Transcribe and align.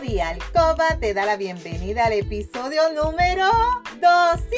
de 0.00 0.22
Alcoba 0.22 0.96
te 0.98 1.12
da 1.12 1.26
la 1.26 1.36
bienvenida 1.36 2.06
al 2.06 2.14
episodio 2.14 2.80
número 2.94 3.44
200. 4.00 4.50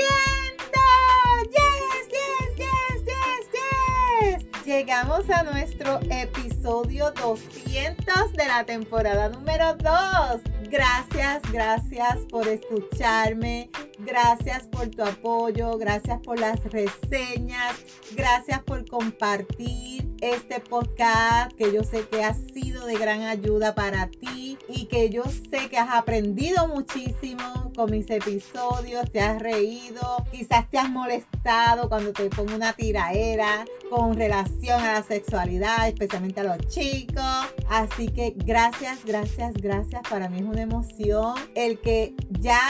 Yes, 1.51 2.09
yes, 2.11 2.57
yes, 2.57 3.05
yes, 3.07 4.45
yes. 4.45 4.65
Llegamos 4.65 5.29
a 5.31 5.43
nuestro 5.43 5.99
episodio 6.11 7.11
200 7.11 8.33
de 8.35 8.47
la 8.47 8.65
temporada 8.65 9.31
número 9.31 9.75
2. 9.75 10.43
Gracias, 10.71 11.43
gracias 11.51 12.19
por 12.31 12.47
escucharme. 12.47 13.69
Gracias 13.99 14.69
por 14.69 14.89
tu 14.91 15.03
apoyo, 15.03 15.77
gracias 15.79 16.21
por 16.23 16.39
las 16.39 16.63
reseñas, 16.65 17.77
gracias 18.13 18.61
por 18.63 18.89
compartir 18.89 20.13
este 20.21 20.59
podcast 20.61 21.53
que 21.53 21.73
yo 21.73 21.85
sé 21.85 22.07
que 22.09 22.25
ha 22.25 22.35
sido 22.35 22.87
de 22.87 22.95
gran 22.95 23.23
ayuda 23.23 23.75
para 23.75 24.09
ti 24.09 24.42
y 24.69 24.87
que 24.87 25.11
yo 25.11 25.25
sé 25.25 25.69
que 25.69 25.79
has 25.79 25.91
aprendido 25.91 26.69
muchísimo 26.69 27.73
con 27.75 27.91
mis 27.91 28.09
episodios, 28.11 29.11
te 29.11 29.21
has 29.21 29.41
reído, 29.41 30.25
quizás 30.31 30.69
te 30.71 30.79
has 30.79 30.91
molestado 30.91 31.89
cuando 31.89 32.13
te 32.13 32.29
pongo 32.29 32.55
una 32.55 32.73
tiraera 32.73 33.65
con 33.91 34.17
relación 34.17 34.81
a 34.81 34.95
la 34.95 35.03
sexualidad, 35.03 35.89
especialmente 35.89 36.41
a 36.41 36.45
los 36.45 36.59
chicos. 36.69 37.25
Así 37.69 38.09
que 38.09 38.35
gracias, 38.37 39.05
gracias, 39.05 39.55
gracias. 39.55 40.03
Para 40.09 40.29
mí 40.29 40.39
es 40.39 40.45
una 40.45 40.63
emoción 40.63 41.35
el 41.55 41.79
que 41.81 42.15
ya 42.41 42.61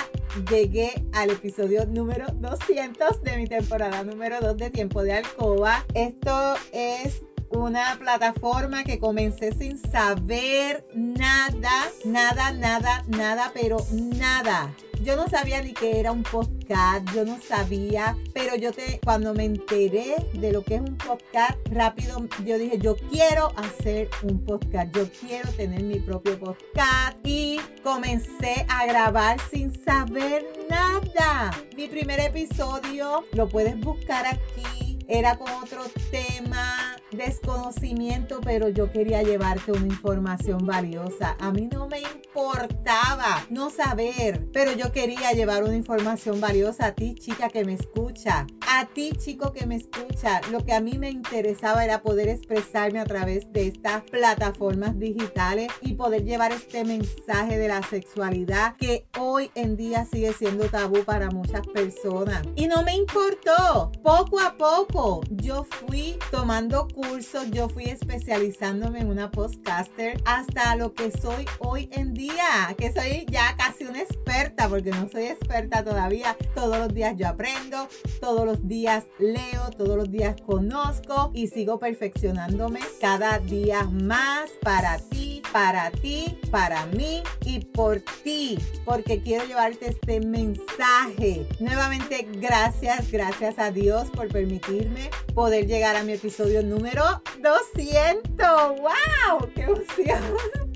llegué 0.50 1.04
al 1.12 1.30
episodio 1.30 1.86
número 1.86 2.26
200 2.34 3.22
de 3.22 3.36
mi 3.36 3.46
temporada 3.46 4.02
número 4.02 4.40
2 4.40 4.56
de 4.56 4.70
Tiempo 4.70 5.02
de 5.02 5.14
Alcoba. 5.14 5.84
Esto 5.94 6.54
es 6.72 7.22
una 7.54 7.96
plataforma 7.98 8.84
que 8.84 8.98
comencé 8.98 9.52
sin 9.52 9.78
saber 9.78 10.86
nada, 10.94 11.88
nada, 12.04 12.52
nada, 12.52 13.04
nada, 13.08 13.50
pero 13.54 13.78
nada. 13.92 14.74
Yo 15.02 15.16
no 15.16 15.28
sabía 15.28 15.60
ni 15.60 15.72
que 15.72 15.98
era 15.98 16.12
un 16.12 16.22
podcast, 16.22 17.04
yo 17.12 17.24
no 17.24 17.40
sabía, 17.40 18.16
pero 18.32 18.54
yo 18.54 18.72
te, 18.72 19.00
cuando 19.04 19.34
me 19.34 19.44
enteré 19.44 20.14
de 20.32 20.52
lo 20.52 20.62
que 20.62 20.76
es 20.76 20.80
un 20.80 20.96
podcast, 20.96 21.58
rápido 21.70 22.28
yo 22.44 22.56
dije, 22.56 22.78
yo 22.78 22.94
quiero 23.10 23.52
hacer 23.56 24.08
un 24.22 24.44
podcast, 24.44 24.94
yo 24.94 25.08
quiero 25.10 25.50
tener 25.50 25.82
mi 25.82 25.98
propio 25.98 26.38
podcast 26.38 27.18
y 27.24 27.58
comencé 27.82 28.64
a 28.68 28.86
grabar 28.86 29.38
sin 29.50 29.74
saber 29.84 30.46
nada. 30.70 31.50
Mi 31.76 31.88
primer 31.88 32.20
episodio 32.20 33.24
lo 33.32 33.48
puedes 33.48 33.78
buscar 33.80 34.24
aquí, 34.26 35.00
era 35.08 35.36
con 35.36 35.50
otro 35.50 35.82
tema 36.12 36.96
desconocimiento, 37.16 38.40
pero 38.42 38.68
yo 38.68 38.90
quería 38.90 39.22
llevarte 39.22 39.72
una 39.72 39.86
información 39.86 40.66
valiosa. 40.66 41.36
A 41.40 41.52
mí 41.52 41.68
no 41.70 41.88
me 41.88 42.00
importaba 42.00 43.44
no 43.50 43.70
saber, 43.70 44.46
pero 44.52 44.72
yo 44.72 44.92
quería 44.92 45.32
llevar 45.32 45.64
una 45.64 45.76
información 45.76 46.40
valiosa 46.40 46.86
a 46.86 46.92
ti, 46.92 47.14
chica 47.14 47.48
que 47.48 47.64
me 47.64 47.74
escucha. 47.74 48.46
A 48.68 48.86
ti, 48.86 49.12
chico 49.12 49.52
que 49.52 49.66
me 49.66 49.76
escucha. 49.76 50.40
Lo 50.50 50.64
que 50.64 50.72
a 50.72 50.80
mí 50.80 50.98
me 50.98 51.10
interesaba 51.10 51.84
era 51.84 52.02
poder 52.02 52.28
expresarme 52.28 53.00
a 53.00 53.04
través 53.04 53.52
de 53.52 53.68
estas 53.68 54.02
plataformas 54.04 54.98
digitales 54.98 55.68
y 55.80 55.94
poder 55.94 56.24
llevar 56.24 56.52
este 56.52 56.84
mensaje 56.84 57.58
de 57.58 57.68
la 57.68 57.82
sexualidad 57.82 58.76
que 58.76 59.06
hoy 59.18 59.50
en 59.54 59.76
día 59.76 60.04
sigue 60.04 60.32
siendo 60.32 60.64
tabú 60.66 61.04
para 61.04 61.30
muchas 61.30 61.66
personas. 61.68 62.42
Y 62.56 62.66
no 62.66 62.82
me 62.82 62.94
importó. 62.94 63.92
Poco 64.02 64.40
a 64.40 64.56
poco 64.56 65.20
yo 65.30 65.64
fui 65.64 66.16
tomando 66.30 66.88
cursos, 67.08 67.50
yo 67.50 67.68
fui 67.68 67.84
especializándome 67.84 69.00
en 69.00 69.08
una 69.08 69.30
podcaster 69.30 70.20
hasta 70.24 70.76
lo 70.76 70.92
que 70.94 71.10
soy 71.10 71.44
hoy 71.58 71.88
en 71.92 72.14
día, 72.14 72.74
que 72.76 72.92
soy 72.92 73.26
ya 73.30 73.56
casi 73.56 73.84
una 73.84 74.00
experta, 74.00 74.68
porque 74.68 74.90
no 74.90 75.08
soy 75.08 75.24
experta 75.24 75.84
todavía. 75.84 76.36
Todos 76.54 76.78
los 76.78 76.94
días 76.94 77.14
yo 77.16 77.28
aprendo, 77.28 77.88
todos 78.20 78.44
los 78.44 78.68
días 78.68 79.04
leo, 79.18 79.70
todos 79.76 79.96
los 79.96 80.10
días 80.10 80.36
conozco 80.44 81.30
y 81.34 81.48
sigo 81.48 81.78
perfeccionándome 81.78 82.80
cada 83.00 83.38
día 83.38 83.84
más 83.84 84.50
para 84.62 84.98
ti, 84.98 85.31
para 85.52 85.90
ti, 85.90 86.38
para 86.50 86.86
mí 86.86 87.22
y 87.44 87.60
por 87.60 88.00
ti, 88.24 88.58
porque 88.84 89.20
quiero 89.20 89.44
llevarte 89.44 89.90
este 89.90 90.20
mensaje. 90.20 91.46
Nuevamente, 91.60 92.26
gracias, 92.32 93.10
gracias 93.10 93.58
a 93.58 93.70
Dios 93.70 94.08
por 94.10 94.28
permitirme 94.28 95.10
poder 95.34 95.66
llegar 95.66 95.96
a 95.96 96.02
mi 96.02 96.12
episodio 96.12 96.62
número 96.62 97.22
200. 97.40 98.32
¡Wow! 98.38 99.52
¡Qué 99.54 99.62
emoción! 99.62 100.71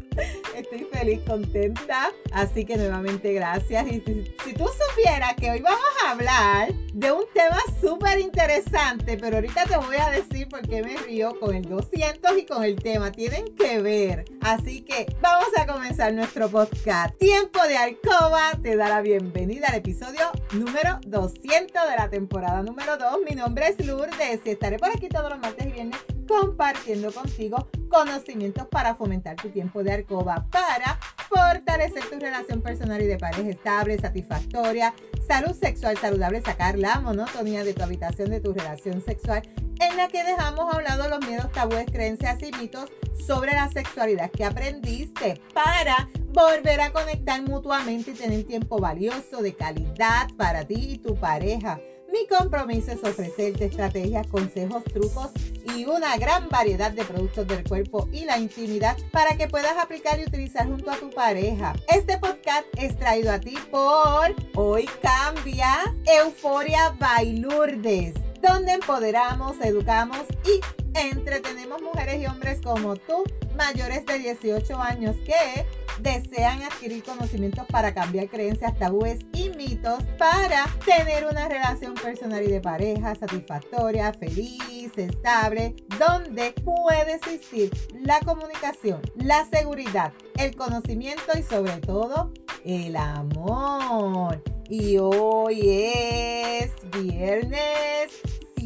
Estoy 0.54 0.86
feliz, 0.90 1.20
contenta. 1.26 2.10
Así 2.32 2.64
que 2.64 2.76
nuevamente 2.76 3.32
gracias. 3.32 3.86
Y 3.88 4.00
si, 4.00 4.52
tú 4.54 4.64
supieras 4.88 5.34
que 5.34 5.50
hoy 5.50 5.60
vamos 5.60 5.80
a 6.04 6.12
hablar 6.12 6.72
de 6.94 7.12
un 7.12 7.24
tema 7.34 7.58
súper 7.80 8.18
interesante, 8.20 9.18
pero 9.18 9.36
ahorita 9.36 9.64
te 9.64 9.76
voy 9.76 9.96
a 9.96 10.10
decir 10.10 10.48
por 10.48 10.62
qué 10.66 10.82
me 10.82 10.96
río 10.96 11.38
con 11.38 11.54
el 11.54 11.68
200 11.68 12.38
y 12.38 12.46
con 12.46 12.64
el 12.64 12.76
tema. 12.76 13.12
Tienen 13.12 13.54
que 13.54 13.80
ver. 13.80 14.24
Así 14.40 14.82
que 14.82 15.06
vamos 15.20 15.48
a 15.58 15.66
comenzar 15.66 16.12
nuestro 16.14 16.48
podcast. 16.48 17.16
Tiempo 17.18 17.62
de 17.68 17.76
Alcoba 17.76 18.52
te 18.62 18.76
da 18.76 18.88
la 18.88 19.02
bienvenida 19.02 19.68
al 19.68 19.76
episodio 19.76 20.30
número 20.52 20.98
200 21.06 21.88
de 21.88 21.96
la 21.96 22.08
temporada 22.08 22.62
número 22.62 22.96
2. 22.96 23.18
Mi 23.28 23.36
nombre 23.36 23.68
es 23.68 23.86
Lourdes 23.86 24.40
y 24.44 24.50
estaré 24.50 24.78
por 24.78 24.90
aquí 24.90 25.08
todos 25.08 25.30
los 25.30 25.38
martes 25.38 25.66
y 25.66 25.72
viernes 25.72 26.15
compartiendo 26.26 27.12
contigo 27.12 27.68
conocimientos 27.88 28.66
para 28.68 28.94
fomentar 28.94 29.36
tu 29.36 29.48
tiempo 29.48 29.82
de 29.82 29.92
alcoba, 29.92 30.46
para 30.50 30.98
fortalecer 31.28 32.08
tu 32.10 32.18
relación 32.18 32.62
personal 32.62 33.00
y 33.00 33.06
de 33.06 33.18
pareja 33.18 33.48
estable, 33.48 33.98
satisfactoria, 33.98 34.94
salud 35.26 35.52
sexual 35.52 35.96
saludable, 35.98 36.40
sacar 36.40 36.78
la 36.78 37.00
monotonía 37.00 37.64
de 37.64 37.74
tu 37.74 37.82
habitación 37.82 38.30
de 38.30 38.40
tu 38.40 38.52
relación 38.52 39.02
sexual, 39.04 39.42
en 39.80 39.96
la 39.96 40.08
que 40.08 40.24
dejamos 40.24 40.72
a 40.72 40.78
un 40.78 40.84
lado 40.84 41.08
los 41.08 41.26
miedos, 41.26 41.50
tabúes, 41.52 41.86
creencias 41.86 42.42
y 42.42 42.52
mitos 42.52 42.90
sobre 43.26 43.52
la 43.52 43.68
sexualidad 43.68 44.30
que 44.30 44.44
aprendiste 44.44 45.40
para 45.54 46.08
volver 46.32 46.80
a 46.80 46.92
conectar 46.92 47.42
mutuamente 47.42 48.10
y 48.10 48.14
tener 48.14 48.44
tiempo 48.44 48.78
valioso 48.78 49.42
de 49.42 49.54
calidad 49.54 50.28
para 50.36 50.64
ti 50.64 50.92
y 50.92 50.98
tu 50.98 51.14
pareja. 51.16 51.80
Mi 52.18 52.26
compromiso 52.26 52.92
es 52.92 53.04
ofrecerte 53.04 53.66
estrategias, 53.66 54.26
consejos, 54.28 54.82
trucos 54.84 55.28
y 55.76 55.84
una 55.84 56.16
gran 56.16 56.48
variedad 56.48 56.90
de 56.90 57.04
productos 57.04 57.46
del 57.46 57.62
cuerpo 57.62 58.08
y 58.10 58.24
la 58.24 58.38
intimidad 58.38 58.96
para 59.12 59.36
que 59.36 59.48
puedas 59.48 59.76
aplicar 59.76 60.18
y 60.18 60.24
utilizar 60.24 60.66
junto 60.66 60.90
a 60.90 60.96
tu 60.96 61.10
pareja. 61.10 61.74
Este 61.88 62.16
podcast 62.16 62.64
es 62.78 62.96
traído 62.96 63.30
a 63.30 63.38
ti 63.38 63.56
por 63.70 64.34
Hoy 64.54 64.88
Cambia 65.02 65.94
Euforia 66.06 66.96
Bailurdes, 66.98 68.14
donde 68.40 68.72
empoderamos, 68.72 69.56
educamos 69.60 70.24
y 70.46 70.60
entretenemos 70.98 71.82
mujeres 71.82 72.22
y 72.22 72.26
hombres 72.26 72.62
como 72.62 72.96
tú, 72.96 73.24
mayores 73.56 74.06
de 74.06 74.20
18 74.20 74.74
años, 74.80 75.16
que 75.26 75.66
desean 76.00 76.62
adquirir 76.62 77.02
conocimientos 77.02 77.66
para 77.66 77.94
cambiar 77.94 78.28
creencias, 78.28 78.78
tabúes 78.78 79.20
y 79.32 79.50
mitos 79.50 80.02
para 80.18 80.64
tener 80.84 81.26
una 81.26 81.48
relación 81.48 81.94
personal 81.94 82.42
y 82.42 82.48
de 82.48 82.60
pareja 82.60 83.14
satisfactoria, 83.14 84.12
feliz, 84.12 84.92
estable, 84.96 85.74
donde 85.98 86.52
puede 86.52 87.14
existir 87.14 87.70
la 87.92 88.20
comunicación, 88.20 89.00
la 89.16 89.44
seguridad, 89.46 90.12
el 90.36 90.54
conocimiento 90.54 91.32
y 91.38 91.42
sobre 91.42 91.78
todo 91.78 92.32
el 92.64 92.96
amor. 92.96 94.42
Y 94.68 94.98
hoy 94.98 95.60
es 95.62 96.72
viernes 96.90 98.20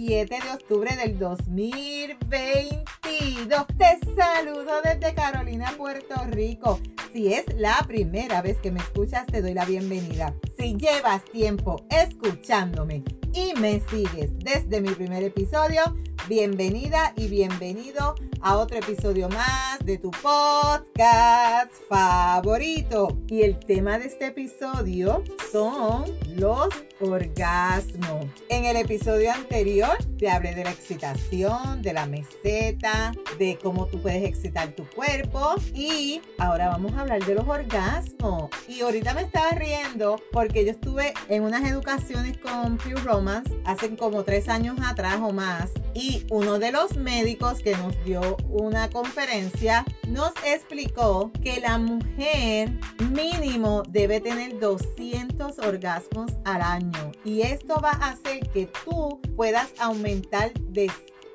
7 0.07 0.35
de 0.35 0.51
octubre 0.55 0.97
del 0.97 1.19
2022. 1.19 3.67
Te 3.77 3.99
saludo 4.17 4.81
desde 4.83 5.13
Carolina, 5.15 5.75
Puerto 5.77 6.15
Rico. 6.31 6.81
Si 7.13 7.35
es 7.35 7.45
la 7.57 7.77
primera 7.87 8.41
vez 8.41 8.57
que 8.63 8.73
me 8.73 8.81
escuchas, 8.81 9.27
te 9.27 9.43
doy 9.43 9.53
la 9.53 9.67
bienvenida. 9.67 10.35
Si 10.59 10.75
llevas 10.75 11.23
tiempo 11.27 11.85
escuchándome 11.91 13.05
y 13.35 13.53
me 13.61 13.81
sigues 13.91 14.31
desde 14.39 14.81
mi 14.81 14.89
primer 14.89 15.23
episodio, 15.23 15.83
bienvenida 16.31 17.13
y 17.17 17.27
bienvenido 17.27 18.15
a 18.41 18.57
otro 18.59 18.79
episodio 18.79 19.29
más 19.29 19.85
de 19.85 19.99
tu 19.99 20.13
podcast 20.13 21.73
favorito. 21.89 23.19
Y 23.27 23.43
el 23.43 23.59
tema 23.59 23.99
de 23.99 24.07
este 24.07 24.27
episodio 24.27 25.25
son 25.51 26.05
los 26.37 26.69
orgasmos. 27.01 28.27
En 28.49 28.65
el 28.65 28.77
episodio 28.77 29.33
anterior 29.33 29.97
te 30.19 30.31
hablé 30.31 30.55
de 30.55 30.63
la 30.63 30.71
excitación, 30.71 31.83
de 31.83 31.95
la 31.95 32.07
meseta, 32.07 33.13
de 33.39 33.59
cómo 33.61 33.87
tú 33.87 34.01
puedes 34.01 34.23
excitar 34.23 34.69
tu 34.77 34.87
cuerpo 34.91 35.55
y 35.75 36.21
ahora 36.39 36.69
vamos 36.69 36.93
a 36.95 37.01
hablar 37.01 37.25
de 37.25 37.35
los 37.35 37.49
orgasmos. 37.49 38.51
Y 38.69 38.83
ahorita 38.83 39.15
me 39.15 39.23
estaba 39.23 39.51
riendo 39.51 40.17
porque 40.31 40.65
yo 40.65 40.71
estuve 40.71 41.13
en 41.29 41.43
unas 41.43 41.69
educaciones 41.69 42.39
con 42.39 42.79
Pure 42.79 43.03
Romance 43.03 43.53
hace 43.65 43.97
como 43.97 44.23
tres 44.23 44.49
años 44.49 44.77
atrás 44.87 45.19
o 45.21 45.33
más 45.33 45.71
y 45.95 46.20
Uno 46.31 46.59
de 46.59 46.73
los 46.73 46.97
médicos 46.97 47.63
que 47.63 47.77
nos 47.77 48.03
dio 48.05 48.37
una 48.49 48.91
conferencia 48.91 49.85
nos 50.09 50.33
explicó 50.45 51.31
que 51.43 51.61
la 51.61 51.79
mujer 51.79 52.71
mínimo 53.11 53.83
debe 53.89 54.21
tener 54.21 54.59
200 54.59 55.59
orgasmos 55.59 56.33
al 56.45 56.63
año. 56.63 57.13
Y 57.25 57.43
esto 57.43 57.81
va 57.81 57.91
a 57.91 58.11
hacer 58.11 58.49
que 58.51 58.71
tú 58.85 59.21
puedas 59.37 59.73
aumentar 59.79 60.53
de 60.55 60.91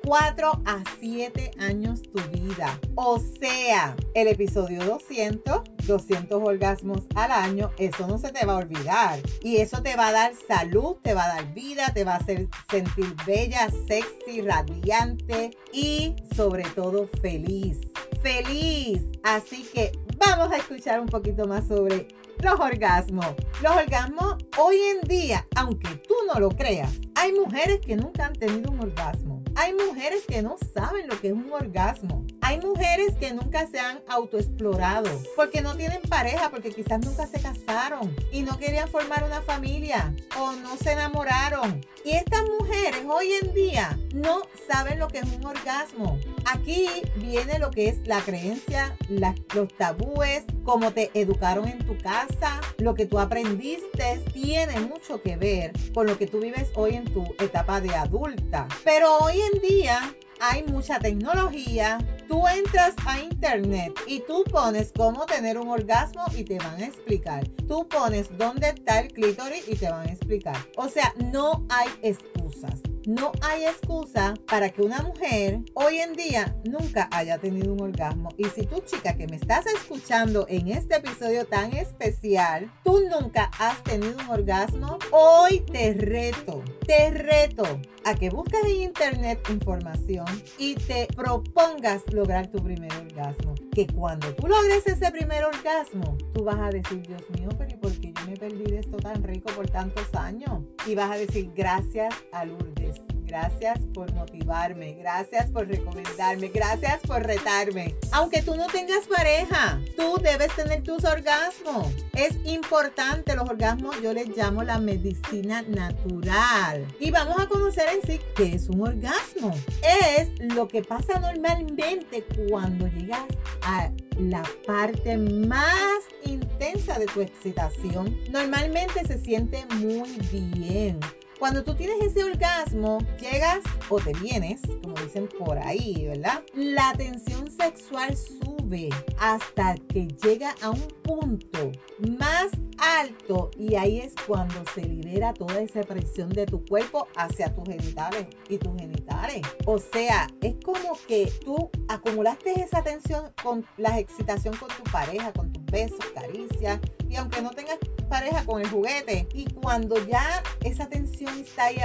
4 0.06 0.62
a 0.64 0.84
7 1.00 1.50
años 1.58 2.00
tu 2.02 2.20
vida. 2.30 2.78
O 2.94 3.18
sea, 3.18 3.96
el 4.14 4.28
episodio 4.28 4.84
200, 4.84 5.62
200 5.84 6.42
orgasmos 6.44 7.00
al 7.16 7.32
año, 7.32 7.72
eso 7.76 8.06
no 8.06 8.16
se 8.16 8.30
te 8.30 8.46
va 8.46 8.52
a 8.52 8.58
olvidar. 8.58 9.18
Y 9.42 9.56
eso 9.56 9.82
te 9.82 9.96
va 9.96 10.08
a 10.08 10.12
dar 10.12 10.32
salud, 10.46 10.98
te 11.02 11.12
va 11.12 11.24
a 11.24 11.34
dar 11.34 11.52
vida, 11.54 11.92
te 11.92 12.04
va 12.04 12.12
a 12.12 12.18
hacer 12.18 12.46
sentir 12.70 13.16
bella, 13.26 13.68
sexy, 13.88 14.42
radiante 14.42 15.50
y 15.72 16.14
sobre 16.36 16.62
todo 16.62 17.08
feliz. 17.20 17.80
Feliz. 18.22 19.02
Así 19.24 19.64
que 19.74 19.90
vamos 20.18 20.52
a 20.52 20.58
escuchar 20.58 21.00
un 21.00 21.08
poquito 21.08 21.48
más 21.48 21.66
sobre 21.66 22.06
los 22.38 22.60
orgasmos. 22.60 23.34
Los 23.60 23.74
orgasmos 23.74 24.36
hoy 24.56 24.76
en 24.76 25.08
día, 25.08 25.48
aunque 25.56 25.88
tú 26.06 26.14
no 26.32 26.38
lo 26.38 26.50
creas, 26.50 26.92
hay 27.16 27.32
mujeres 27.32 27.80
que 27.80 27.96
nunca 27.96 28.26
han 28.26 28.34
tenido 28.34 28.70
un 28.70 28.78
orgasmo. 28.78 29.42
Hay 29.58 29.72
mujeres 29.72 30.24
que 30.28 30.42
no 30.42 30.56
saben 30.74 31.08
lo 31.08 31.18
que 31.18 31.28
es 31.28 31.32
un 31.32 31.50
orgasmo. 31.50 32.26
Hay 32.48 32.60
mujeres 32.60 33.12
que 33.18 33.32
nunca 33.32 33.66
se 33.66 33.80
han 33.80 33.98
autoexplorado 34.06 35.10
porque 35.34 35.62
no 35.62 35.76
tienen 35.76 36.00
pareja, 36.02 36.48
porque 36.48 36.70
quizás 36.70 37.04
nunca 37.04 37.26
se 37.26 37.40
casaron 37.40 38.14
y 38.30 38.42
no 38.42 38.56
querían 38.56 38.88
formar 38.88 39.24
una 39.24 39.42
familia 39.42 40.14
o 40.38 40.52
no 40.52 40.76
se 40.76 40.92
enamoraron. 40.92 41.84
Y 42.04 42.12
estas 42.12 42.42
mujeres 42.60 43.02
hoy 43.08 43.32
en 43.42 43.52
día 43.52 43.98
no 44.14 44.42
saben 44.68 45.00
lo 45.00 45.08
que 45.08 45.18
es 45.18 45.24
un 45.24 45.44
orgasmo. 45.44 46.20
Aquí 46.44 46.86
viene 47.16 47.58
lo 47.58 47.72
que 47.72 47.88
es 47.88 48.06
la 48.06 48.20
creencia, 48.20 48.96
los 49.08 49.74
tabúes, 49.76 50.44
cómo 50.62 50.92
te 50.92 51.10
educaron 51.14 51.66
en 51.66 51.84
tu 51.84 51.98
casa, 51.98 52.60
lo 52.78 52.94
que 52.94 53.06
tú 53.06 53.18
aprendiste, 53.18 54.22
tiene 54.32 54.78
mucho 54.82 55.20
que 55.20 55.36
ver 55.36 55.72
con 55.92 56.06
lo 56.06 56.16
que 56.16 56.28
tú 56.28 56.38
vives 56.38 56.70
hoy 56.76 56.94
en 56.94 57.12
tu 57.12 57.24
etapa 57.40 57.80
de 57.80 57.92
adulta. 57.96 58.68
Pero 58.84 59.18
hoy 59.18 59.40
en 59.40 59.60
día 59.68 60.14
hay 60.40 60.62
mucha 60.64 60.98
tecnología. 60.98 61.98
Tú 62.28 62.46
entras 62.48 62.94
a 63.06 63.20
internet 63.20 63.92
y 64.06 64.20
tú 64.20 64.44
pones 64.50 64.92
cómo 64.96 65.26
tener 65.26 65.58
un 65.58 65.68
orgasmo 65.68 66.24
y 66.36 66.44
te 66.44 66.58
van 66.58 66.82
a 66.82 66.86
explicar. 66.86 67.46
Tú 67.68 67.88
pones 67.88 68.36
dónde 68.36 68.70
está 68.70 69.00
el 69.00 69.12
clítoris 69.12 69.68
y 69.68 69.76
te 69.76 69.90
van 69.90 70.08
a 70.08 70.12
explicar. 70.12 70.56
O 70.76 70.88
sea, 70.88 71.12
no 71.32 71.66
hay 71.68 71.88
excusas. 72.02 72.80
No 73.06 73.30
hay 73.40 73.66
excusa 73.66 74.34
para 74.48 74.70
que 74.70 74.82
una 74.82 75.00
mujer 75.00 75.60
hoy 75.74 75.98
en 75.98 76.14
día 76.14 76.56
nunca 76.64 77.08
haya 77.12 77.38
tenido 77.38 77.72
un 77.72 77.80
orgasmo. 77.80 78.30
Y 78.36 78.46
si 78.46 78.66
tú 78.66 78.82
chica 78.84 79.16
que 79.16 79.28
me 79.28 79.36
estás 79.36 79.64
escuchando 79.66 80.44
en 80.48 80.66
este 80.66 80.96
episodio 80.96 81.46
tan 81.46 81.72
especial, 81.72 82.68
tú 82.82 82.98
nunca 83.08 83.48
has 83.60 83.80
tenido 83.84 84.16
un 84.18 84.28
orgasmo, 84.28 84.98
hoy 85.12 85.60
te 85.60 85.94
reto, 85.94 86.64
te 86.84 87.10
reto 87.12 87.80
a 88.04 88.14
que 88.16 88.28
busques 88.30 88.64
en 88.64 88.82
internet 88.82 89.38
información 89.50 90.26
y 90.58 90.74
te 90.74 91.06
propongas 91.14 92.02
lograr 92.12 92.48
tu 92.48 92.60
primer 92.60 92.92
orgasmo. 92.92 93.54
Que 93.72 93.86
cuando 93.86 94.34
tú 94.34 94.48
logres 94.48 94.84
ese 94.84 95.12
primer 95.12 95.44
orgasmo, 95.44 96.18
tú 96.34 96.42
vas 96.42 96.58
a 96.58 96.70
decir, 96.70 97.06
Dios 97.06 97.22
mío, 97.38 97.50
pero 97.56 97.78
¿y 98.26 98.34
por 98.34 98.38
qué 98.38 98.48
yo 98.48 98.50
me 98.50 98.58
perdí 98.58 98.70
de 98.70 98.78
esto 98.80 98.96
tan 98.96 99.22
rico 99.22 99.50
por 99.54 99.68
tantos 99.68 100.14
años? 100.14 100.62
Y 100.86 100.94
vas 100.94 101.10
a 101.10 101.16
decir, 101.16 101.50
gracias 101.54 102.14
a 102.32 102.44
Lourdes. 102.44 103.15
Gracias 103.26 103.80
por 103.92 104.12
motivarme, 104.14 104.94
gracias 104.94 105.50
por 105.50 105.66
recomendarme, 105.66 106.48
gracias 106.48 107.00
por 107.00 107.24
retarme. 107.24 107.96
Aunque 108.12 108.40
tú 108.40 108.54
no 108.54 108.68
tengas 108.68 109.06
pareja, 109.08 109.80
tú 109.96 110.18
debes 110.22 110.54
tener 110.54 110.84
tus 110.84 111.04
orgasmos. 111.04 111.88
Es 112.12 112.36
importante 112.44 113.34
los 113.34 113.48
orgasmos, 113.48 114.00
yo 114.00 114.12
les 114.12 114.28
llamo 114.36 114.62
la 114.62 114.78
medicina 114.78 115.62
natural. 115.62 116.86
Y 117.00 117.10
vamos 117.10 117.36
a 117.40 117.48
conocer 117.48 117.88
en 117.88 118.06
sí 118.06 118.20
qué 118.36 118.54
es 118.54 118.68
un 118.68 118.82
orgasmo. 118.82 119.52
Es 119.82 120.28
lo 120.54 120.68
que 120.68 120.82
pasa 120.82 121.18
normalmente 121.18 122.24
cuando 122.48 122.86
llegas 122.86 123.26
a 123.62 123.90
la 124.20 124.44
parte 124.66 125.18
más 125.18 126.04
intensa 126.24 126.96
de 127.00 127.06
tu 127.06 127.22
excitación. 127.22 128.16
Normalmente 128.30 129.04
se 129.04 129.18
siente 129.18 129.66
muy 129.80 130.10
bien 130.30 131.00
cuando 131.38 131.62
tú 131.62 131.74
tienes 131.74 132.00
ese 132.00 132.24
orgasmo, 132.24 132.98
llegas 133.20 133.60
o 133.88 133.98
te 133.98 134.12
vienes, 134.14 134.60
como 134.82 134.94
dicen 134.96 135.28
por 135.38 135.58
ahí, 135.58 136.06
¿verdad? 136.08 136.42
La 136.54 136.92
tensión 136.96 137.50
sexual 137.50 138.16
sube 138.16 138.88
hasta 139.18 139.74
que 139.88 140.06
llega 140.22 140.54
a 140.62 140.70
un 140.70 140.88
punto 141.02 141.72
más 142.18 142.48
alto 142.78 143.50
y 143.56 143.74
ahí 143.74 144.00
es 144.00 144.14
cuando 144.26 144.62
se 144.74 144.82
libera 144.82 145.34
toda 145.34 145.60
esa 145.60 145.82
presión 145.82 146.30
de 146.30 146.46
tu 146.46 146.64
cuerpo 146.64 147.08
hacia 147.16 147.54
tus 147.54 147.64
genitales 147.64 148.26
y 148.48 148.58
tus 148.58 148.74
genitales. 148.76 149.42
O 149.66 149.78
sea, 149.78 150.28
es 150.40 150.56
como 150.64 150.98
que 151.06 151.30
tú 151.44 151.70
acumulaste 151.88 152.60
esa 152.60 152.82
tensión 152.82 153.32
con 153.42 153.66
la 153.76 153.98
excitación 153.98 154.56
con 154.56 154.68
tu 154.68 154.82
pareja, 154.90 155.32
con 155.32 155.52
tus 155.52 155.64
besos, 155.66 156.04
caricias 156.14 156.80
y 157.08 157.16
aunque 157.16 157.42
no 157.42 157.50
tengas 157.50 157.78
pareja 158.08 158.44
con 158.44 158.60
el 158.60 158.68
juguete 158.68 159.28
y 159.32 159.44
cuando 159.50 160.04
ya 160.06 160.42
esa 160.62 160.88
tensión 160.88 161.25
ahí, 161.58 161.76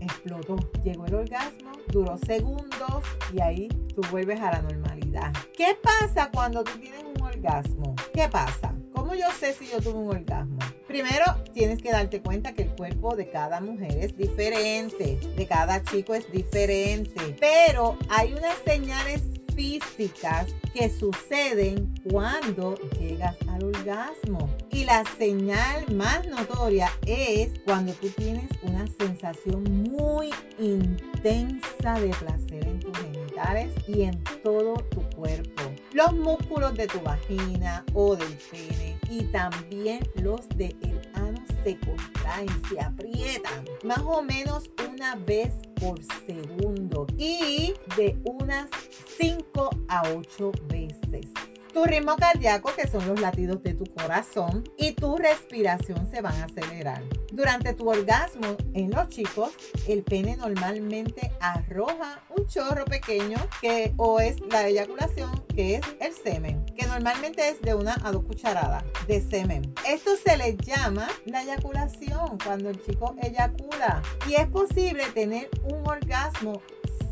explotó, 0.00 0.56
llegó 0.84 1.06
el 1.06 1.14
orgasmo, 1.14 1.72
duró 1.88 2.18
segundos 2.18 3.04
y 3.32 3.40
ahí 3.40 3.68
tú 3.94 4.02
vuelves 4.10 4.40
a 4.40 4.52
la 4.52 4.62
normalidad. 4.62 5.32
¿Qué 5.56 5.76
pasa 5.82 6.30
cuando 6.32 6.64
tú 6.64 6.72
tienes 6.78 7.02
un 7.02 7.22
orgasmo? 7.22 7.94
¿Qué 8.12 8.28
pasa? 8.28 8.74
¿Cómo 8.92 9.14
yo 9.14 9.30
sé 9.38 9.52
si 9.52 9.66
yo 9.68 9.80
tuve 9.80 9.98
un 9.98 10.10
orgasmo? 10.10 10.58
Primero, 10.86 11.24
tienes 11.52 11.82
que 11.82 11.90
darte 11.90 12.22
cuenta 12.22 12.52
que 12.52 12.62
el 12.62 12.70
cuerpo 12.70 13.16
de 13.16 13.30
cada 13.30 13.60
mujer 13.60 13.96
es 13.98 14.16
diferente, 14.16 15.18
de 15.36 15.46
cada 15.46 15.82
chico 15.82 16.14
es 16.14 16.30
diferente, 16.30 17.36
pero 17.38 17.98
hay 18.08 18.32
unas 18.32 18.56
señales 18.64 19.22
físicas 19.56 20.54
que 20.72 20.90
suceden 20.90 21.92
cuando 22.10 22.76
llegas 22.98 23.36
al 23.48 23.64
orgasmo. 23.64 24.48
Y 24.70 24.84
la 24.84 25.02
señal 25.18 25.90
más 25.94 26.26
notoria 26.28 26.90
es 27.06 27.58
cuando 27.64 27.92
tú 27.94 28.08
tienes 28.10 28.50
una 28.62 28.86
sensación 28.98 29.64
muy 29.90 30.30
intensa 30.58 31.98
de 31.98 32.10
placer 32.10 32.66
en 32.66 32.80
tus 32.80 32.96
genitales 32.98 33.72
y 33.88 34.02
en 34.02 34.22
todo 34.42 34.74
tu 34.90 35.00
cuerpo. 35.16 35.62
Los 35.92 36.12
músculos 36.12 36.74
de 36.74 36.86
tu 36.86 37.00
vagina 37.00 37.84
o 37.94 38.14
del 38.14 38.36
pene 38.50 38.98
y 39.10 39.22
también 39.24 40.06
los 40.16 40.46
del 40.50 40.76
ano 41.14 41.25
se 41.66 41.76
contraen, 41.80 42.48
se 42.68 42.80
aprietan 42.80 43.64
más 43.82 43.98
o 43.98 44.22
menos 44.22 44.70
una 44.88 45.16
vez 45.16 45.52
por 45.80 45.98
segundo 46.24 47.08
y 47.18 47.74
de 47.96 48.16
unas 48.22 48.70
5 49.18 49.70
a 49.88 50.02
8 50.14 50.52
veces. 50.68 51.32
Tu 51.76 51.84
ritmo 51.84 52.16
cardíaco, 52.16 52.72
que 52.74 52.88
son 52.88 53.06
los 53.06 53.20
latidos 53.20 53.62
de 53.62 53.74
tu 53.74 53.84
corazón, 53.84 54.64
y 54.78 54.92
tu 54.92 55.18
respiración 55.18 56.10
se 56.10 56.22
van 56.22 56.34
a 56.36 56.44
acelerar. 56.44 57.02
Durante 57.30 57.74
tu 57.74 57.90
orgasmo, 57.90 58.56
en 58.72 58.92
los 58.92 59.10
chicos, 59.10 59.50
el 59.86 60.02
pene 60.02 60.38
normalmente 60.38 61.32
arroja 61.38 62.22
un 62.30 62.46
chorro 62.46 62.86
pequeño 62.86 63.36
que 63.60 63.92
o 63.98 64.20
es 64.20 64.40
la 64.50 64.66
eyaculación, 64.66 65.44
que 65.54 65.74
es 65.74 65.82
el 66.00 66.14
semen, 66.14 66.64
que 66.64 66.86
normalmente 66.86 67.46
es 67.46 67.60
de 67.60 67.74
una 67.74 67.94
a 68.04 68.10
dos 68.10 68.24
cucharadas 68.24 68.82
de 69.06 69.20
semen. 69.20 69.74
Esto 69.86 70.12
se 70.16 70.38
le 70.38 70.56
llama 70.56 71.06
la 71.26 71.42
eyaculación 71.42 72.38
cuando 72.42 72.70
el 72.70 72.82
chico 72.86 73.14
eyacula 73.20 74.00
y 74.26 74.36
es 74.36 74.46
posible 74.46 75.04
tener 75.12 75.50
un 75.64 75.86
orgasmo 75.86 76.62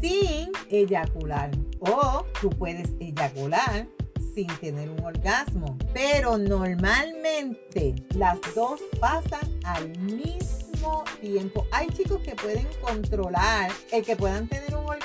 sin 0.01 0.51
eyacular 0.71 1.51
o 1.81 2.25
tú 2.41 2.49
puedes 2.49 2.89
eyacular 2.99 3.89
sin 4.35 4.49
tener 4.59 4.91
un 4.91 5.05
orgasmo. 5.05 5.79
Pero 5.93 6.37
normalmente 6.37 7.95
las 8.15 8.39
dos 8.55 8.81
pasan 9.01 9.49
al 9.65 9.97
mismo 9.99 11.05
tiempo. 11.21 11.67
Hay 11.71 11.87
chicos 11.89 12.21
que 12.23 12.35
pueden 12.35 12.67
controlar 12.83 13.71
el 13.93 14.05
que 14.05 14.17
puedan 14.17 14.49
tener 14.49 14.64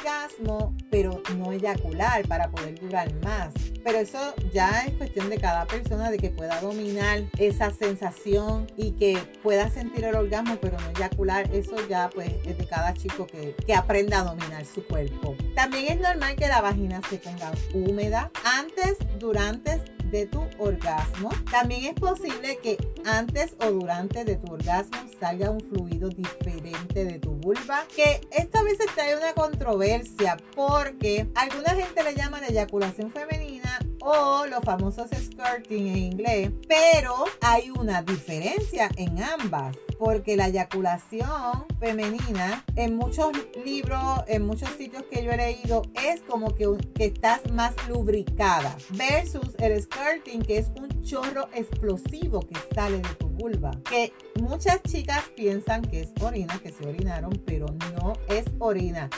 orgasmo, 0.10 0.76
pero 0.90 1.22
no 1.38 1.52
eyacular 1.52 2.28
para 2.28 2.50
poder 2.50 2.80
durar 2.80 3.14
más. 3.24 3.54
Pero 3.84 4.00
eso 4.00 4.34
ya 4.52 4.86
es 4.86 4.94
cuestión 4.96 5.30
de 5.30 5.38
cada 5.38 5.66
persona 5.66 6.12
de 6.12 6.18
que 6.18 6.30
pueda 6.30 6.60
dominar 6.62 7.24
esa 7.38 7.72
sensación 7.72 8.68
y 8.76 8.92
que 8.92 9.18
pueda 9.42 9.70
sentir 9.70 10.06
el 10.06 10.16
orgasmo, 10.16 10.58
pero 10.62 10.78
no 10.80 10.90
eyacular. 10.90 11.50
Eso 11.54 11.76
ya 11.88 12.10
pues 12.14 12.32
es 12.46 12.58
de 12.58 12.68
cada 12.68 12.94
chico 12.94 13.26
que, 13.28 13.56
que 13.66 13.74
aprenda 13.74 14.20
a 14.20 14.24
dominar 14.24 14.66
su 14.66 14.84
cuerpo. 14.86 15.36
También 15.56 15.86
es 15.94 16.00
normal 16.00 16.36
que 16.36 16.48
la 16.48 16.62
vagina 16.62 17.02
se 17.10 17.18
ponga 17.18 17.52
húmeda 17.74 18.32
antes, 18.44 18.98
durante 19.20 19.80
de 20.12 20.26
tu 20.26 20.46
orgasmo. 20.58 21.30
También 21.52 21.86
es 21.86 21.94
posible 21.94 22.60
que 22.62 22.78
antes 23.06 23.56
o 23.66 23.72
durante 23.72 24.26
de 24.26 24.36
tu 24.36 24.54
orgasmo 24.54 24.98
salga 25.20 25.50
un 25.50 25.60
fluido 25.60 26.10
diferente 26.10 27.06
de 27.06 27.20
tu 27.20 27.32
vulva, 27.32 27.86
que 27.96 28.22
esta 28.32 28.64
vez 28.64 28.78
trae 28.96 29.16
una 29.18 29.34
controversia 29.34 30.38
porque 30.56 31.30
alguna 31.36 31.72
gente 31.72 32.04
le 32.04 32.16
llama 32.16 32.40
la 32.42 32.48
eyaculación 32.48 33.12
femenina 33.12 33.80
o 34.02 34.46
los 34.48 34.64
famosos 34.64 35.10
skirting 35.10 35.88
en 35.88 35.98
inglés, 35.98 36.52
pero 36.68 37.26
hay 37.42 37.70
una 37.72 38.02
diferencia 38.02 38.90
en 38.96 39.22
ambas, 39.22 39.76
porque 40.00 40.38
la 40.38 40.48
eyaculación 40.48 41.66
femenina 41.80 42.64
en 42.76 42.96
muchos 42.96 43.32
libros, 43.64 44.24
en 44.28 44.46
muchos 44.46 44.70
sitios 44.70 45.04
que 45.12 45.24
yo 45.24 45.32
he 45.32 45.38
leído, 45.38 45.82
es 46.04 46.22
como 46.22 46.56
que, 46.56 46.68
que 46.96 47.06
estás 47.06 47.52
más 47.52 47.76
lubricada 47.90 48.76
versus 48.92 49.54
el 49.60 49.80
skirting 49.82 50.42
que 50.42 50.60
es 50.60 50.68
un 50.76 51.04
chorro 51.04 51.50
explosivo 51.54 52.40
que 52.40 52.56
sale 52.74 52.98
de 52.98 53.10
tu 53.16 53.28
vulva, 53.28 53.72
que 53.90 54.14
muchas 54.40 54.82
chicas 54.84 55.24
piensan 55.36 55.82
que 55.82 56.02
es 56.02 56.14
orina, 56.22 56.60
que 56.60 56.72
se 56.72 56.88
orinaron, 56.88 57.32
pero 57.46 57.68
no 57.94 58.14
es 58.30 58.46
orina. 58.60 59.10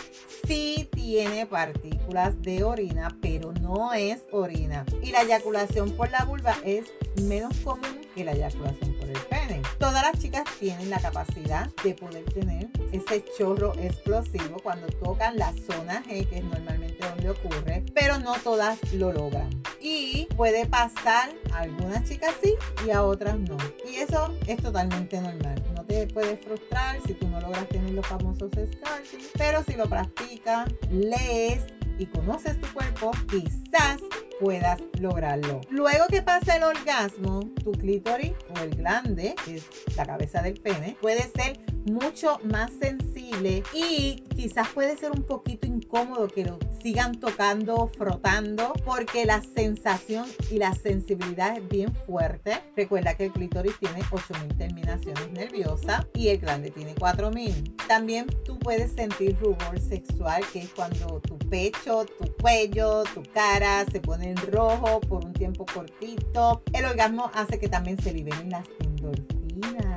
Sí 0.47 0.89
tiene 0.91 1.45
partículas 1.45 2.41
de 2.41 2.63
orina, 2.63 3.15
pero 3.21 3.51
no 3.61 3.93
es 3.93 4.23
orina. 4.31 4.85
Y 5.01 5.11
la 5.11 5.21
eyaculación 5.21 5.91
por 5.91 6.09
la 6.11 6.25
vulva 6.25 6.55
es 6.63 6.85
menos 7.23 7.55
común 7.59 8.01
que 8.15 8.23
la 8.23 8.33
eyaculación 8.33 8.93
por 8.93 9.09
el 9.09 9.19
pene. 9.29 9.40
Todas 9.81 10.03
las 10.03 10.21
chicas 10.21 10.43
tienen 10.59 10.91
la 10.91 10.99
capacidad 10.99 11.67
de 11.83 11.95
poder 11.95 12.23
tener 12.25 12.69
ese 12.91 13.25
chorro 13.35 13.73
explosivo 13.79 14.57
cuando 14.61 14.85
tocan 14.85 15.35
la 15.37 15.51
zona 15.53 16.03
G, 16.03 16.29
que 16.29 16.37
es 16.37 16.43
normalmente 16.43 17.03
donde 17.03 17.31
ocurre, 17.31 17.83
pero 17.95 18.19
no 18.19 18.35
todas 18.43 18.77
lo 18.93 19.11
logran. 19.11 19.49
Y 19.81 20.27
puede 20.37 20.67
pasar 20.67 21.31
a 21.51 21.61
algunas 21.61 22.07
chicas 22.07 22.35
sí 22.43 22.53
y 22.85 22.91
a 22.91 23.01
otras 23.01 23.39
no. 23.39 23.57
Y 23.91 23.95
eso 23.95 24.37
es 24.45 24.61
totalmente 24.61 25.19
normal. 25.19 25.63
No 25.75 25.83
te 25.83 26.05
puedes 26.05 26.39
frustrar 26.41 27.01
si 27.07 27.15
tú 27.15 27.27
no 27.27 27.41
logras 27.41 27.67
tener 27.69 27.89
los 27.89 28.05
famosos 28.05 28.51
scratching, 28.51 29.27
pero 29.35 29.63
si 29.63 29.73
lo 29.73 29.89
practicas, 29.89 30.71
lees 30.91 31.63
y 31.97 32.05
conoces 32.05 32.61
tu 32.61 32.71
cuerpo, 32.71 33.09
quizás 33.27 33.99
puedas 34.41 34.81
lograrlo. 34.99 35.61
Luego 35.69 36.07
que 36.09 36.23
pasa 36.23 36.55
el 36.57 36.63
orgasmo, 36.63 37.41
tu 37.63 37.71
clítoris 37.73 38.33
o 38.55 38.59
el 38.63 38.71
glande, 38.71 39.35
que 39.45 39.57
es 39.57 39.67
la 39.95 40.05
cabeza 40.05 40.41
del 40.41 40.59
pene, 40.59 40.97
puede 40.99 41.21
ser 41.29 41.59
mucho 41.85 42.39
más 42.43 42.71
sensible 42.79 43.63
y 43.73 44.23
quizás 44.35 44.69
puede 44.69 44.97
ser 44.97 45.11
un 45.11 45.23
poquito 45.23 45.67
incómodo 45.67 46.27
que 46.27 46.45
lo 46.45 46.59
sigan 46.81 47.19
tocando, 47.19 47.87
frotando, 47.97 48.73
porque 48.85 49.25
la 49.25 49.41
sensación 49.41 50.25
y 50.49 50.57
la 50.57 50.73
sensibilidad 50.73 51.57
es 51.57 51.67
bien 51.67 51.93
fuerte. 51.93 52.61
Recuerda 52.75 53.15
que 53.15 53.25
el 53.25 53.31
clítoris 53.31 53.77
tiene 53.79 54.01
8000 54.11 54.57
terminaciones 54.57 55.31
nerviosas 55.31 56.07
y 56.13 56.29
el 56.29 56.39
glande 56.39 56.71
tiene 56.71 56.95
4000. 56.95 57.75
También 57.87 58.27
tú 58.45 58.57
puedes 58.59 58.91
sentir 58.93 59.37
rubor 59.39 59.79
sexual, 59.79 60.43
que 60.51 60.59
es 60.59 60.69
cuando 60.69 61.19
tu 61.21 61.37
pecho, 61.37 62.05
tu 62.05 62.31
cuello, 62.41 63.03
tu 63.13 63.23
cara 63.33 63.85
se 63.91 63.99
ponen 63.99 64.35
rojo 64.37 65.01
por 65.01 65.25
un 65.25 65.33
tiempo 65.33 65.65
cortito. 65.65 66.63
El 66.73 66.85
orgasmo 66.85 67.31
hace 67.33 67.59
que 67.59 67.67
también 67.67 68.01
se 68.01 68.13
liberen 68.13 68.49
las 68.49 68.67
endorfinas. 68.79 69.90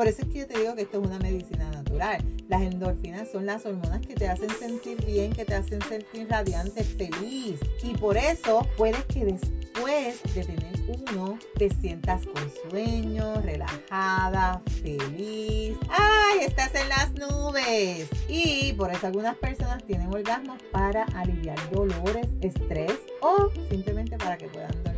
Por 0.00 0.08
eso 0.08 0.22
es 0.22 0.28
que 0.28 0.38
yo 0.38 0.46
te 0.46 0.58
digo 0.58 0.74
que 0.74 0.80
esto 0.80 0.98
es 0.98 1.06
una 1.06 1.18
medicina 1.18 1.70
natural. 1.72 2.24
Las 2.48 2.62
endorfinas 2.62 3.30
son 3.30 3.44
las 3.44 3.66
hormonas 3.66 4.00
que 4.00 4.14
te 4.14 4.28
hacen 4.28 4.48
sentir 4.48 5.04
bien, 5.04 5.30
que 5.30 5.44
te 5.44 5.54
hacen 5.54 5.78
sentir 5.82 6.26
radiante, 6.26 6.84
feliz. 6.84 7.60
Y 7.82 7.92
por 7.98 8.16
eso 8.16 8.66
puedes 8.78 9.04
que 9.04 9.26
después 9.26 10.22
de 10.34 10.44
tener 10.44 10.72
uno 10.88 11.38
te 11.58 11.68
sientas 11.68 12.24
con 12.24 12.50
sueño, 12.70 13.42
relajada, 13.42 14.62
feliz. 14.82 15.76
¡Ay! 15.90 16.46
Estás 16.46 16.74
en 16.76 16.88
las 16.88 17.12
nubes. 17.12 18.08
Y 18.26 18.72
por 18.78 18.90
eso 18.90 19.06
algunas 19.06 19.36
personas 19.36 19.84
tienen 19.84 20.06
orgasmos 20.06 20.62
para 20.72 21.04
aliviar 21.14 21.58
dolores, 21.72 22.26
estrés 22.40 22.96
o 23.20 23.50
simplemente 23.68 24.16
para 24.16 24.38
que 24.38 24.46
puedan 24.46 24.70
dormir 24.82 24.89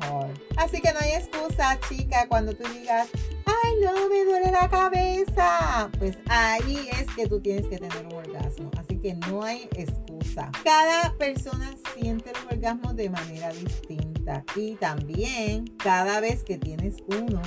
mejor. 0.00 0.28
Así 0.56 0.80
que 0.80 0.92
no 0.92 1.00
hay 1.00 1.12
excusa, 1.12 1.78
chica, 1.88 2.26
cuando 2.28 2.54
tú 2.54 2.64
digas, 2.72 3.08
ay, 3.46 3.72
no, 3.82 4.08
me 4.08 4.24
duele 4.24 4.50
la 4.50 4.68
cabeza. 4.68 5.90
Pues 5.98 6.18
ahí 6.28 6.88
es 6.92 7.06
que 7.14 7.26
tú 7.26 7.40
tienes 7.40 7.66
que 7.66 7.78
tener 7.78 8.06
un 8.06 8.14
orgasmo. 8.14 8.70
Así 8.78 8.98
que 8.98 9.14
no 9.14 9.42
hay 9.42 9.68
excusa. 9.76 10.50
Cada 10.64 11.16
persona 11.16 11.74
siente 11.94 12.30
el 12.30 12.56
orgasmo 12.56 12.92
de 12.92 13.10
manera 13.10 13.52
distinta. 13.52 14.44
Y 14.56 14.74
también 14.76 15.64
cada 15.78 16.20
vez 16.20 16.42
que 16.42 16.58
tienes 16.58 16.96
uno, 17.06 17.40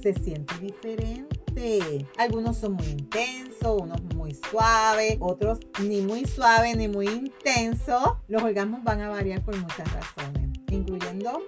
se 0.00 0.14
siente 0.14 0.54
diferente. 0.58 2.06
Algunos 2.18 2.58
son 2.58 2.74
muy 2.74 2.86
intensos, 2.86 3.80
unos 3.80 4.02
muy 4.14 4.34
suaves, 4.50 5.16
otros 5.20 5.60
ni 5.80 6.02
muy 6.02 6.26
suave 6.26 6.74
ni 6.74 6.86
muy 6.86 7.06
intenso. 7.06 8.20
Los 8.28 8.42
orgasmos 8.42 8.84
van 8.84 9.00
a 9.00 9.08
variar 9.08 9.42
por 9.42 9.56
muchas 9.56 9.90
razones 9.92 10.55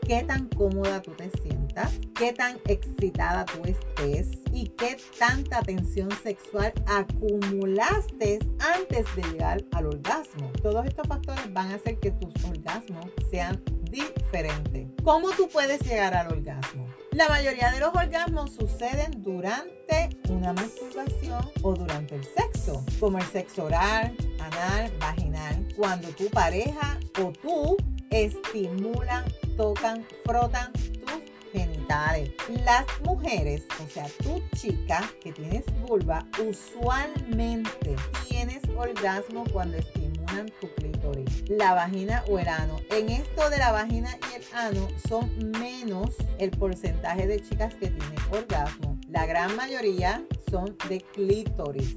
qué 0.07 0.23
tan 0.23 0.49
cómoda 0.49 1.03
tú 1.03 1.13
te 1.13 1.31
sientas, 1.43 1.93
qué 2.15 2.33
tan 2.33 2.59
excitada 2.67 3.45
tú 3.45 3.63
estés 3.65 4.39
y 4.53 4.69
qué 4.69 4.97
tanta 5.19 5.63
tensión 5.63 6.09
sexual 6.23 6.73
acumulaste 6.87 8.39
antes 8.77 9.07
de 9.15 9.23
llegar 9.31 9.65
al 9.73 9.87
orgasmo. 9.87 10.51
Todos 10.63 10.87
estos 10.87 11.07
factores 11.07 11.53
van 11.53 11.71
a 11.73 11.75
hacer 11.77 11.99
que 11.99 12.11
tus 12.11 12.33
orgasmos 12.45 13.07
sean 13.31 13.63
diferentes. 13.91 14.89
¿Cómo 15.03 15.31
tú 15.31 15.49
puedes 15.49 15.81
llegar 15.81 16.15
al 16.15 16.33
orgasmo? 16.33 16.87
La 17.13 17.29
mayoría 17.29 17.71
de 17.71 17.81
los 17.81 17.95
orgasmos 17.95 18.55
suceden 18.55 19.23
durante 19.23 20.11
una 20.29 20.53
masturbación 20.53 21.51
o 21.63 21.75
durante 21.75 22.17
el 22.17 22.25
sexo, 22.25 22.85
como 23.01 23.19
el 23.19 23.25
sexo 23.25 23.65
oral, 23.65 24.15
anal, 24.41 24.93
vaginal, 25.01 25.67
cuando 25.77 26.09
tu 26.09 26.29
pareja 26.29 26.99
o 27.23 27.33
tú 27.33 27.77
estimulan, 28.11 29.25
tocan, 29.59 30.07
frotan 30.25 30.73
tus 30.73 31.53
genitales. 31.53 32.31
Las 32.65 32.87
mujeres, 33.05 33.65
o 33.85 33.89
sea, 33.89 34.07
tu 34.23 34.41
chica 34.57 35.03
que 35.21 35.33
tienes 35.33 35.65
vulva, 35.83 36.25
usualmente 36.49 37.97
tienes 38.29 38.63
orgasmo 38.77 39.45
cuando 39.53 39.77
estimulan 39.77 40.47
tu 40.61 40.73
clítoris, 40.77 41.51
la 41.51 41.75
vagina 41.75 42.23
o 42.29 42.39
el 42.39 42.47
ano. 42.47 42.77
En 42.91 43.09
esto 43.09 43.51
de 43.51 43.59
la 43.59 43.73
vagina 43.73 44.17
y 44.31 44.37
el 44.37 44.45
ano 44.55 44.89
son 45.09 45.29
menos 45.59 46.15
el 46.39 46.53
porcentaje 46.53 47.27
de 47.27 47.41
chicas 47.41 47.75
que 47.75 47.89
tienen 47.89 48.19
orgasmo. 48.31 48.97
La 49.09 49.27
gran 49.27 49.57
mayoría 49.57 50.23
son 50.51 50.77
de 50.89 51.01
clítoris 51.01 51.97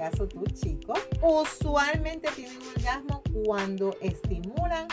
caso 0.00 0.26
tu 0.26 0.42
chico, 0.46 0.94
usualmente 1.20 2.30
tienen 2.34 2.56
orgasmo 2.74 3.22
cuando 3.44 3.94
estimulan 4.00 4.88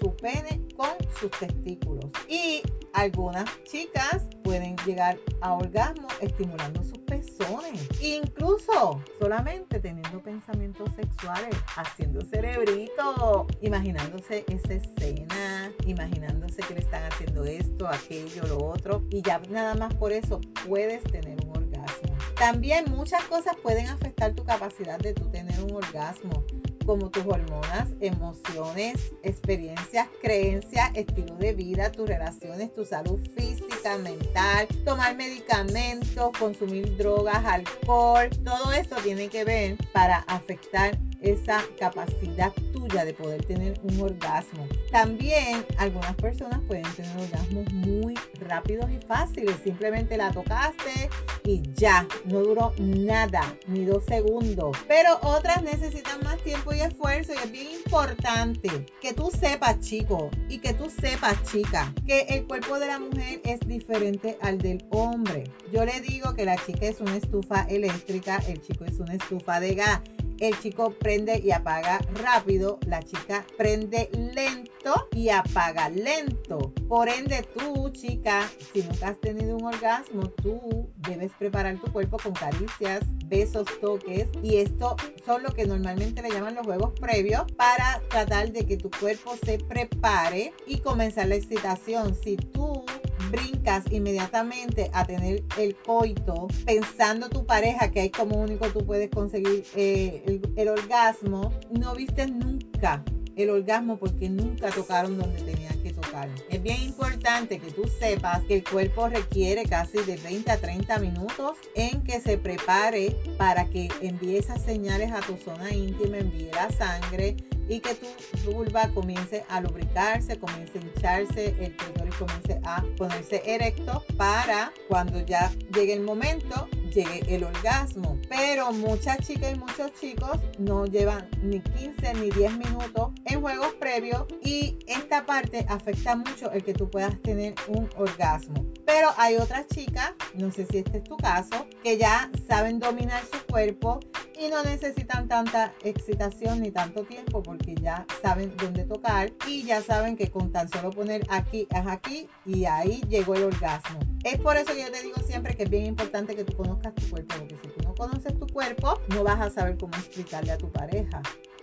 su 0.00 0.14
pene 0.16 0.62
con 0.76 0.90
sus 1.18 1.30
testículos. 1.32 2.10
Y 2.28 2.62
algunas 2.92 3.44
chicas 3.64 4.28
pueden 4.42 4.76
llegar 4.86 5.18
a 5.40 5.54
orgasmo 5.54 6.08
estimulando 6.20 6.82
sus 6.82 6.98
pezones. 6.98 7.88
Incluso 8.00 9.02
solamente 9.18 9.80
teniendo 9.80 10.20
pensamientos 10.22 10.90
sexuales, 10.94 11.56
haciendo 11.76 12.20
cerebrito, 12.22 13.46
imaginándose 13.60 14.44
esa 14.48 14.74
escena, 14.74 15.72
imaginándose 15.86 16.62
que 16.62 16.74
le 16.74 16.80
están 16.80 17.04
haciendo 17.10 17.44
esto, 17.44 17.88
aquello, 17.88 18.46
lo 18.46 18.58
otro. 18.64 19.02
Y 19.10 19.22
ya 19.22 19.40
nada 19.50 19.74
más 19.74 19.94
por 19.94 20.12
eso 20.12 20.40
puedes 20.66 21.02
tener 21.04 21.38
un 21.44 21.56
orgasmo. 21.56 22.16
También 22.36 22.86
muchas 22.90 23.22
cosas 23.24 23.56
pueden 23.62 23.86
afectar 23.86 24.34
tu 24.34 24.44
capacidad 24.44 24.98
de 24.98 25.14
tú 25.14 25.30
tener 25.30 25.62
un 25.62 25.74
orgasmo 25.74 26.44
como 26.84 27.10
tus 27.10 27.24
hormonas, 27.24 27.88
emociones, 28.00 29.12
experiencias, 29.22 30.08
creencias, 30.20 30.90
estilo 30.94 31.36
de 31.36 31.52
vida, 31.52 31.92
tus 31.92 32.08
relaciones, 32.08 32.72
tu 32.72 32.84
salud 32.84 33.20
física, 33.36 33.98
mental, 33.98 34.66
tomar 34.84 35.16
medicamentos, 35.16 36.30
consumir 36.38 36.96
drogas, 36.96 37.44
alcohol, 37.44 38.28
todo 38.44 38.72
esto 38.72 38.96
tiene 39.02 39.28
que 39.28 39.44
ver 39.44 39.76
para 39.92 40.18
afectar 40.28 40.98
esa 41.20 41.60
capacidad 41.78 42.52
de 42.88 43.14
poder 43.14 43.44
tener 43.44 43.80
un 43.84 44.00
orgasmo. 44.00 44.66
También 44.90 45.64
algunas 45.78 46.14
personas 46.16 46.60
pueden 46.66 46.84
tener 46.94 47.16
orgasmos 47.16 47.72
muy 47.72 48.14
rápidos 48.40 48.90
y 48.90 48.98
fáciles. 49.06 49.56
Simplemente 49.62 50.16
la 50.16 50.32
tocaste 50.32 51.08
y 51.44 51.62
ya, 51.74 52.06
no 52.24 52.40
duró 52.40 52.72
nada, 52.78 53.56
ni 53.66 53.84
dos 53.84 54.04
segundos. 54.04 54.76
Pero 54.88 55.18
otras 55.22 55.62
necesitan 55.62 56.20
más 56.24 56.38
tiempo 56.42 56.74
y 56.74 56.80
esfuerzo 56.80 57.32
y 57.32 57.36
es 57.36 57.52
bien 57.52 57.68
importante 57.70 58.86
que 59.00 59.12
tú 59.12 59.30
sepas, 59.30 59.78
chico, 59.80 60.30
y 60.48 60.58
que 60.58 60.74
tú 60.74 60.90
sepas, 60.90 61.42
chica, 61.44 61.92
que 62.06 62.22
el 62.30 62.46
cuerpo 62.46 62.78
de 62.78 62.86
la 62.86 62.98
mujer 62.98 63.40
es 63.44 63.60
diferente 63.60 64.38
al 64.42 64.58
del 64.58 64.84
hombre. 64.90 65.44
Yo 65.72 65.84
le 65.84 66.00
digo 66.00 66.34
que 66.34 66.44
la 66.44 66.56
chica 66.56 66.86
es 66.86 67.00
una 67.00 67.16
estufa 67.16 67.62
eléctrica, 67.62 68.42
el 68.48 68.60
chico 68.60 68.84
es 68.84 68.98
una 68.98 69.14
estufa 69.14 69.60
de 69.60 69.74
gas 69.76 70.00
el 70.42 70.58
chico 70.60 70.90
prende 70.90 71.38
y 71.38 71.52
apaga 71.52 72.00
rápido, 72.14 72.80
la 72.86 73.00
chica 73.00 73.46
prende 73.56 74.10
lento 74.34 75.08
y 75.12 75.28
apaga 75.28 75.88
lento. 75.88 76.72
Por 76.88 77.08
ende, 77.08 77.46
tú, 77.54 77.90
chica, 77.90 78.50
si 78.72 78.82
nunca 78.82 79.08
has 79.08 79.20
tenido 79.20 79.56
un 79.56 79.66
orgasmo, 79.66 80.22
tú 80.42 80.90
debes 80.96 81.30
preparar 81.38 81.78
tu 81.80 81.92
cuerpo 81.92 82.16
con 82.20 82.32
caricias, 82.32 83.04
besos, 83.26 83.68
toques 83.80 84.26
y 84.42 84.56
esto 84.56 84.96
son 85.24 85.44
lo 85.44 85.50
que 85.50 85.64
normalmente 85.64 86.22
le 86.22 86.30
llaman 86.30 86.56
los 86.56 86.66
juegos 86.66 86.92
previos 86.98 87.44
para 87.56 88.02
tratar 88.10 88.50
de 88.50 88.66
que 88.66 88.76
tu 88.76 88.90
cuerpo 88.90 89.36
se 89.44 89.58
prepare 89.58 90.52
y 90.66 90.78
comenzar 90.78 91.28
la 91.28 91.36
excitación. 91.36 92.16
Si 92.16 92.36
tú 92.36 92.84
brincas 93.30 93.84
inmediatamente 93.90 94.90
a 94.92 95.04
tener 95.04 95.44
el 95.58 95.76
coito 95.76 96.48
pensando 96.64 97.28
tu 97.28 97.44
pareja 97.46 97.90
que 97.90 98.00
hay 98.00 98.10
como 98.10 98.36
único 98.36 98.66
tú 98.68 98.84
puedes 98.84 99.10
conseguir 99.10 99.64
eh, 99.74 100.40
el, 100.56 100.68
orgasmo, 100.68 101.52
no 101.70 101.94
viste 101.94 102.26
nunca 102.26 103.02
el 103.36 103.50
orgasmo 103.50 103.98
porque 103.98 104.28
nunca 104.28 104.70
tocaron 104.70 105.18
donde 105.18 105.40
tenían 105.42 105.80
que 105.82 105.92
tocar. 105.92 106.28
Es 106.50 106.62
bien 106.62 106.82
importante 106.82 107.58
que 107.58 107.70
tú 107.70 107.84
sepas 107.98 108.42
que 108.42 108.56
el 108.56 108.64
cuerpo 108.64 109.08
requiere 109.08 109.64
casi 109.64 109.98
de 110.02 110.16
20 110.16 110.50
a 110.50 110.58
30 110.58 110.98
minutos 110.98 111.56
en 111.74 112.02
que 112.02 112.20
se 112.20 112.36
prepare 112.36 113.16
para 113.38 113.70
que 113.70 113.88
envíe 114.02 114.36
esas 114.36 114.62
señales 114.62 115.12
a 115.12 115.20
tu 115.20 115.36
zona 115.38 115.72
íntima, 115.72 116.18
envíe 116.18 116.50
la 116.52 116.70
sangre 116.70 117.36
y 117.68 117.80
que 117.80 117.94
tu 117.94 118.52
vulva 118.52 118.88
comience 118.88 119.44
a 119.48 119.60
lubricarse, 119.60 120.38
comience 120.38 120.78
a 120.78 120.82
hincharse, 120.82 121.54
el 121.60 121.76
clítoris 121.76 122.14
comience 122.16 122.60
a 122.64 122.84
ponerse 122.96 123.42
erecto 123.46 124.04
para 124.16 124.72
cuando 124.88 125.20
ya 125.20 125.50
llegue 125.72 125.94
el 125.94 126.02
momento 126.02 126.68
llegue 126.92 127.34
el 127.34 127.44
orgasmo. 127.44 128.18
Pero 128.28 128.72
muchas 128.72 129.18
chicas 129.26 129.54
y 129.54 129.58
muchos 129.58 129.92
chicos 130.00 130.38
no 130.58 130.86
llevan 130.86 131.28
ni 131.42 131.60
15 131.60 132.14
ni 132.14 132.30
10 132.30 132.58
minutos 132.58 133.12
en 133.24 133.40
juegos 133.40 133.74
previos 133.74 134.26
y 134.42 134.78
esta 134.86 135.26
parte 135.26 135.66
afecta 135.68 136.16
mucho 136.16 136.50
el 136.52 136.62
que 136.62 136.74
tú 136.74 136.90
puedas 136.90 137.20
tener 137.22 137.54
un 137.68 137.88
orgasmo. 137.96 138.66
Pero 138.84 139.08
hay 139.16 139.36
otras 139.36 139.66
chicas, 139.68 140.12
no 140.34 140.50
sé 140.50 140.66
si 140.66 140.78
este 140.78 140.98
es 140.98 141.04
tu 141.04 141.16
caso, 141.16 141.66
que 141.82 141.96
ya 141.96 142.30
saben 142.46 142.78
dominar 142.78 143.22
su 143.24 143.44
cuerpo 143.46 144.00
y 144.44 144.48
no 144.48 144.62
necesitan 144.64 145.28
tanta 145.28 145.72
excitación 145.84 146.62
ni 146.62 146.70
tanto 146.70 147.04
tiempo 147.04 147.42
porque 147.42 147.76
ya 147.76 148.04
saben 148.20 148.52
dónde 148.56 148.84
tocar 148.84 149.32
y 149.46 149.64
ya 149.64 149.80
saben 149.82 150.16
que 150.16 150.30
con 150.30 150.50
tan 150.50 150.68
solo 150.68 150.90
poner 150.90 151.22
aquí 151.28 151.68
es 151.70 151.86
aquí 151.86 152.28
y 152.44 152.64
ahí 152.64 153.02
llegó 153.08 153.34
el 153.36 153.44
orgasmo. 153.44 154.00
Es 154.24 154.38
por 154.40 154.56
eso 154.56 154.72
que 154.72 154.82
yo 154.82 154.90
te 154.90 155.02
digo 155.02 155.16
siempre 155.24 155.54
que 155.56 155.64
es 155.64 155.70
bien 155.70 155.86
importante 155.86 156.34
que 156.34 156.44
tú 156.44 156.56
conozcas 156.56 156.94
tu 156.94 157.08
cuerpo 157.08 157.34
porque 157.38 157.56
si 157.62 157.68
tú 157.68 157.84
no 157.84 157.94
conoces 157.94 158.36
tu 158.36 158.46
cuerpo 158.48 159.00
no 159.08 159.22
vas 159.22 159.40
a 159.40 159.50
saber 159.50 159.76
cómo 159.78 159.94
explicarle 159.94 160.50
a 160.50 160.58
tu 160.58 160.70
pareja 160.72 161.22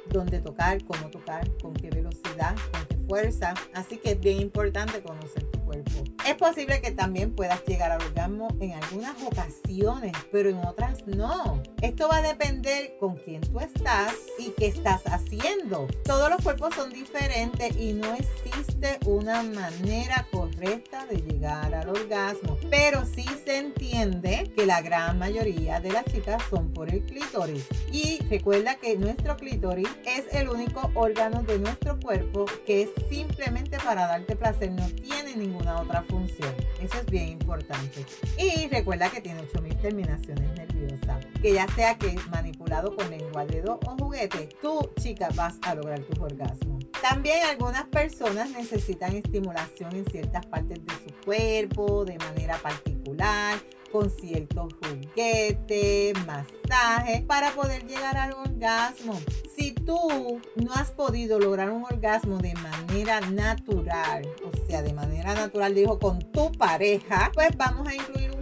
dónde 0.09 0.39
tocar, 0.39 0.83
cómo 0.86 1.09
tocar, 1.09 1.50
con 1.62 1.74
qué 1.74 1.89
velocidad, 1.89 2.55
con 2.71 2.86
qué 2.86 2.95
fuerza. 3.07 3.53
Así 3.74 3.98
que 3.98 4.12
es 4.12 4.19
bien 4.19 4.39
importante 4.39 5.01
conocer 5.01 5.43
tu 5.43 5.58
cuerpo. 5.69 6.03
Es 6.27 6.35
posible 6.35 6.81
que 6.81 6.91
también 6.91 7.35
puedas 7.35 7.63
llegar 7.65 7.91
al 7.91 8.01
orgasmo 8.01 8.47
en 8.59 8.73
algunas 8.73 9.15
ocasiones, 9.23 10.13
pero 10.31 10.49
en 10.49 10.57
otras 10.65 11.05
no. 11.05 11.61
Esto 11.81 12.07
va 12.07 12.17
a 12.17 12.21
depender 12.21 12.97
con 12.99 13.17
quién 13.17 13.41
tú 13.41 13.59
estás 13.59 14.13
y 14.39 14.51
qué 14.57 14.67
estás 14.67 15.03
haciendo. 15.05 15.88
Todos 16.05 16.29
los 16.29 16.41
cuerpos 16.41 16.73
son 16.75 16.91
diferentes 16.91 17.75
y 17.77 17.93
no 17.93 18.13
existe 18.15 18.97
una 19.05 19.43
manera 19.43 20.25
correcta 20.31 21.05
de 21.05 21.17
llegar 21.17 21.73
al 21.73 21.89
orgasmo, 21.89 22.57
pero 22.69 23.05
sí 23.05 23.25
se 23.45 23.57
entiende 23.57 24.51
que 24.55 24.65
la 24.65 24.81
gran 24.81 25.19
mayoría 25.19 25.79
de 25.79 25.91
las 25.91 26.05
chicas 26.05 26.41
son 26.49 26.73
por 26.73 26.89
el 26.89 27.03
clítoris. 27.03 27.67
Y 27.91 28.19
recuerda 28.29 28.75
que 28.75 28.97
nuestro 28.97 29.38
clítoris 29.38 29.89
es 30.05 30.25
el 30.33 30.49
único 30.49 30.89
órgano 30.95 31.43
de 31.43 31.59
nuestro 31.59 31.99
cuerpo 31.99 32.45
que 32.65 32.83
es 32.83 32.89
simplemente 33.09 33.77
para 33.83 34.07
darte 34.07 34.35
placer, 34.35 34.71
no 34.71 34.88
tiene 34.88 35.28
ninguna 35.38 35.79
otra 35.81 36.03
función. 36.03 36.53
Eso 36.81 36.98
es 37.00 37.05
bien 37.05 37.29
importante. 37.29 38.05
Y 38.38 38.67
recuerda 38.67 39.09
que 39.09 39.21
tiene 39.21 39.41
8000 39.41 39.77
terminaciones 39.77 40.51
nerviosas. 40.53 41.25
Que 41.41 41.53
ya 41.53 41.67
sea 41.75 41.98
que 41.98 42.15
manipulado 42.31 42.95
con 42.95 43.09
lengua, 43.09 43.45
dedo 43.45 43.79
o 43.86 43.95
juguete, 43.98 44.50
tú, 44.62 44.91
chica, 45.00 45.29
vas 45.36 45.57
a 45.63 45.75
lograr 45.75 46.00
tus 46.01 46.19
orgasmos. 46.19 46.86
También 47.01 47.45
algunas 47.45 47.86
personas 47.86 48.50
necesitan 48.51 49.15
estimulación 49.15 49.95
en 49.95 50.05
ciertas 50.05 50.45
partes 50.45 50.79
de 50.86 50.93
su 50.93 51.25
cuerpo 51.25 52.05
de 52.05 52.18
manera 52.18 52.57
particular 52.57 53.59
con 53.91 54.09
ciertos 54.09 54.73
juguetes, 54.73 56.13
masajes, 56.25 57.21
para 57.23 57.51
poder 57.51 57.85
llegar 57.85 58.17
al 58.17 58.33
orgasmo. 58.33 59.19
Si 59.55 59.73
tú 59.73 60.39
no 60.55 60.73
has 60.73 60.91
podido 60.91 61.39
lograr 61.39 61.69
un 61.71 61.83
orgasmo 61.83 62.37
de 62.37 62.53
manera 62.55 63.19
natural, 63.21 64.27
o 64.45 64.67
sea, 64.67 64.81
de 64.81 64.93
manera 64.93 65.33
natural, 65.33 65.75
dijo 65.75 65.99
con 65.99 66.19
tu 66.31 66.51
pareja, 66.53 67.31
pues 67.33 67.49
vamos 67.57 67.87
a 67.87 67.95
incluir 67.95 68.31
un 68.31 68.38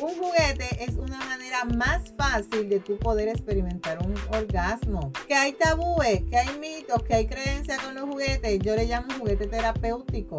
Un 0.00 0.14
juguete 0.14 0.84
es 0.84 0.96
una 0.96 1.18
manera 1.18 1.64
más 1.64 2.12
fácil 2.16 2.68
de 2.68 2.80
tú 2.80 2.98
poder 2.98 3.28
experimentar 3.28 3.98
un 3.98 4.14
orgasmo. 4.32 5.12
Que 5.26 5.34
hay 5.34 5.52
tabúes, 5.52 6.22
que 6.30 6.36
hay 6.36 6.58
mitos, 6.58 7.02
que 7.02 7.14
hay 7.14 7.26
creencias 7.26 7.80
con 7.82 7.94
los 7.94 8.04
juguetes. 8.04 8.58
Yo 8.60 8.76
le 8.76 8.86
llamo 8.86 9.08
juguete 9.18 9.46
terapéutico 9.46 10.38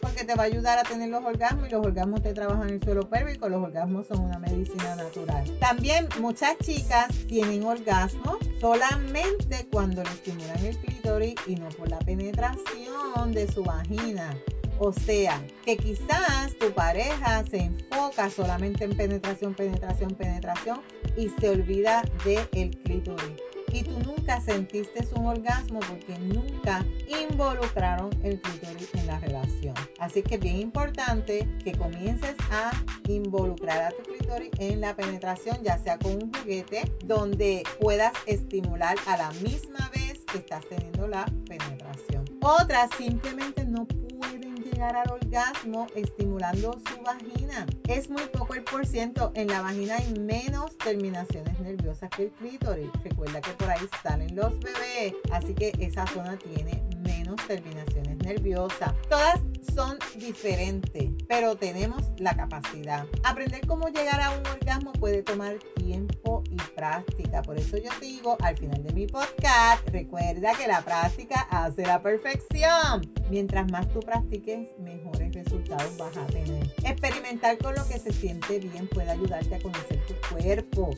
porque 0.00 0.24
te 0.24 0.34
va 0.36 0.44
a 0.44 0.46
ayudar 0.46 0.78
a 0.78 0.84
tener 0.84 1.08
los 1.08 1.24
orgasmos 1.24 1.68
y 1.68 1.72
los 1.72 1.84
orgasmos 1.84 2.22
te 2.22 2.32
trabajan 2.32 2.70
el 2.70 2.80
suelo 2.82 3.08
pélvico. 3.08 3.48
Los 3.48 3.62
orgasmos 3.62 4.06
son 4.06 4.20
una 4.20 4.38
medicina 4.38 4.94
natural. 4.94 5.44
También 5.58 6.08
muchas 6.20 6.56
chicas 6.58 7.08
tienen 7.26 7.64
orgasmo 7.64 8.38
solamente 8.60 9.66
cuando 9.72 10.04
le 10.04 10.10
estimulan 10.10 10.64
el 10.64 10.78
clítoris 10.78 11.34
y 11.46 11.56
no 11.56 11.68
por 11.70 11.88
la 11.88 11.98
penetración 11.98 13.32
de 13.32 13.50
su 13.50 13.64
vagina. 13.64 14.36
O 14.82 14.94
sea, 14.94 15.38
que 15.66 15.76
quizás 15.76 16.56
tu 16.58 16.72
pareja 16.72 17.44
se 17.44 17.58
enfoca 17.58 18.30
solamente 18.30 18.84
en 18.84 18.96
penetración, 18.96 19.52
penetración, 19.52 20.12
penetración 20.12 20.80
y 21.18 21.28
se 21.28 21.50
olvida 21.50 22.02
del 22.24 22.48
el 22.52 22.70
clítoris. 22.78 23.36
Y 23.74 23.82
tú 23.82 23.90
nunca 24.00 24.40
sentiste 24.40 25.06
un 25.14 25.26
orgasmo 25.26 25.80
porque 25.80 26.18
nunca 26.18 26.82
involucraron 27.06 28.08
el 28.22 28.40
clítoris 28.40 28.88
en 28.94 29.06
la 29.06 29.20
relación. 29.20 29.74
Así 29.98 30.22
que 30.22 30.36
es 30.36 30.40
bien 30.40 30.56
importante 30.56 31.46
que 31.62 31.72
comiences 31.72 32.34
a 32.50 32.72
involucrar 33.06 33.82
a 33.82 33.90
tu 33.90 34.02
clítoris 34.10 34.50
en 34.60 34.80
la 34.80 34.96
penetración, 34.96 35.62
ya 35.62 35.76
sea 35.76 35.98
con 35.98 36.14
un 36.14 36.32
juguete 36.32 36.90
donde 37.04 37.64
puedas 37.78 38.14
estimular 38.24 38.96
a 39.06 39.18
la 39.18 39.30
misma 39.42 39.90
vez 39.94 40.20
que 40.32 40.38
estás 40.38 40.66
teniendo 40.70 41.06
la 41.06 41.26
penetración. 41.46 42.24
Otras 42.40 42.88
simplemente 42.96 43.66
no 43.66 43.84
pueden 43.84 44.09
al 44.82 45.10
orgasmo 45.10 45.86
estimulando 45.94 46.72
su 46.72 47.02
vagina. 47.02 47.66
Es 47.86 48.08
muy 48.08 48.22
poco 48.32 48.54
el 48.54 48.64
por 48.64 48.86
ciento. 48.86 49.30
En 49.34 49.48
la 49.48 49.60
vagina 49.60 49.96
hay 49.96 50.18
menos 50.18 50.76
terminaciones 50.78 51.58
nerviosas 51.60 52.08
que 52.10 52.24
el 52.24 52.30
clítoris. 52.30 52.90
Recuerda 53.04 53.40
que 53.40 53.50
por 53.52 53.70
ahí 53.70 53.86
salen 54.02 54.34
los 54.34 54.58
bebés. 54.58 55.14
Así 55.32 55.54
que 55.54 55.72
esa 55.78 56.06
zona 56.06 56.36
tiene 56.38 56.82
menos 57.00 57.36
terminaciones 57.46 58.16
nerviosas. 58.18 58.94
Todas 59.08 59.40
son 59.74 59.98
diferentes, 60.16 61.10
pero 61.28 61.56
tenemos 61.56 62.02
la 62.18 62.34
capacidad. 62.34 63.06
Aprender 63.24 63.66
cómo 63.66 63.88
llegar 63.88 64.20
a 64.20 64.30
un 64.32 64.46
orgasmo 64.46 64.92
puede 64.92 65.22
tomar 65.22 65.58
tiempo 65.76 66.42
y 66.50 66.56
práctica. 66.74 67.42
Por 67.42 67.58
eso 67.58 67.76
yo 67.76 67.90
digo 68.00 68.36
al 68.40 68.56
final 68.56 68.82
de 68.82 68.92
mi 68.92 69.06
podcast, 69.06 69.86
recuerda 69.88 70.52
que 70.54 70.66
la 70.66 70.82
práctica 70.82 71.46
hace 71.50 71.82
la 71.82 72.02
perfección. 72.02 73.10
Mientras 73.30 73.70
más 73.70 73.88
tú 73.92 74.00
practiques, 74.00 74.68
mejores 74.78 75.32
resultados 75.34 75.96
vas 75.96 76.16
a 76.16 76.26
tener. 76.26 76.70
Experimentar 76.84 77.58
con 77.58 77.74
lo 77.74 77.86
que 77.86 77.98
se 77.98 78.12
siente 78.12 78.58
bien 78.58 78.88
puede 78.88 79.10
ayudarte 79.10 79.54
a 79.54 79.60
conocer 79.60 80.00
tu 80.06 80.14
cuerpo 80.34 80.90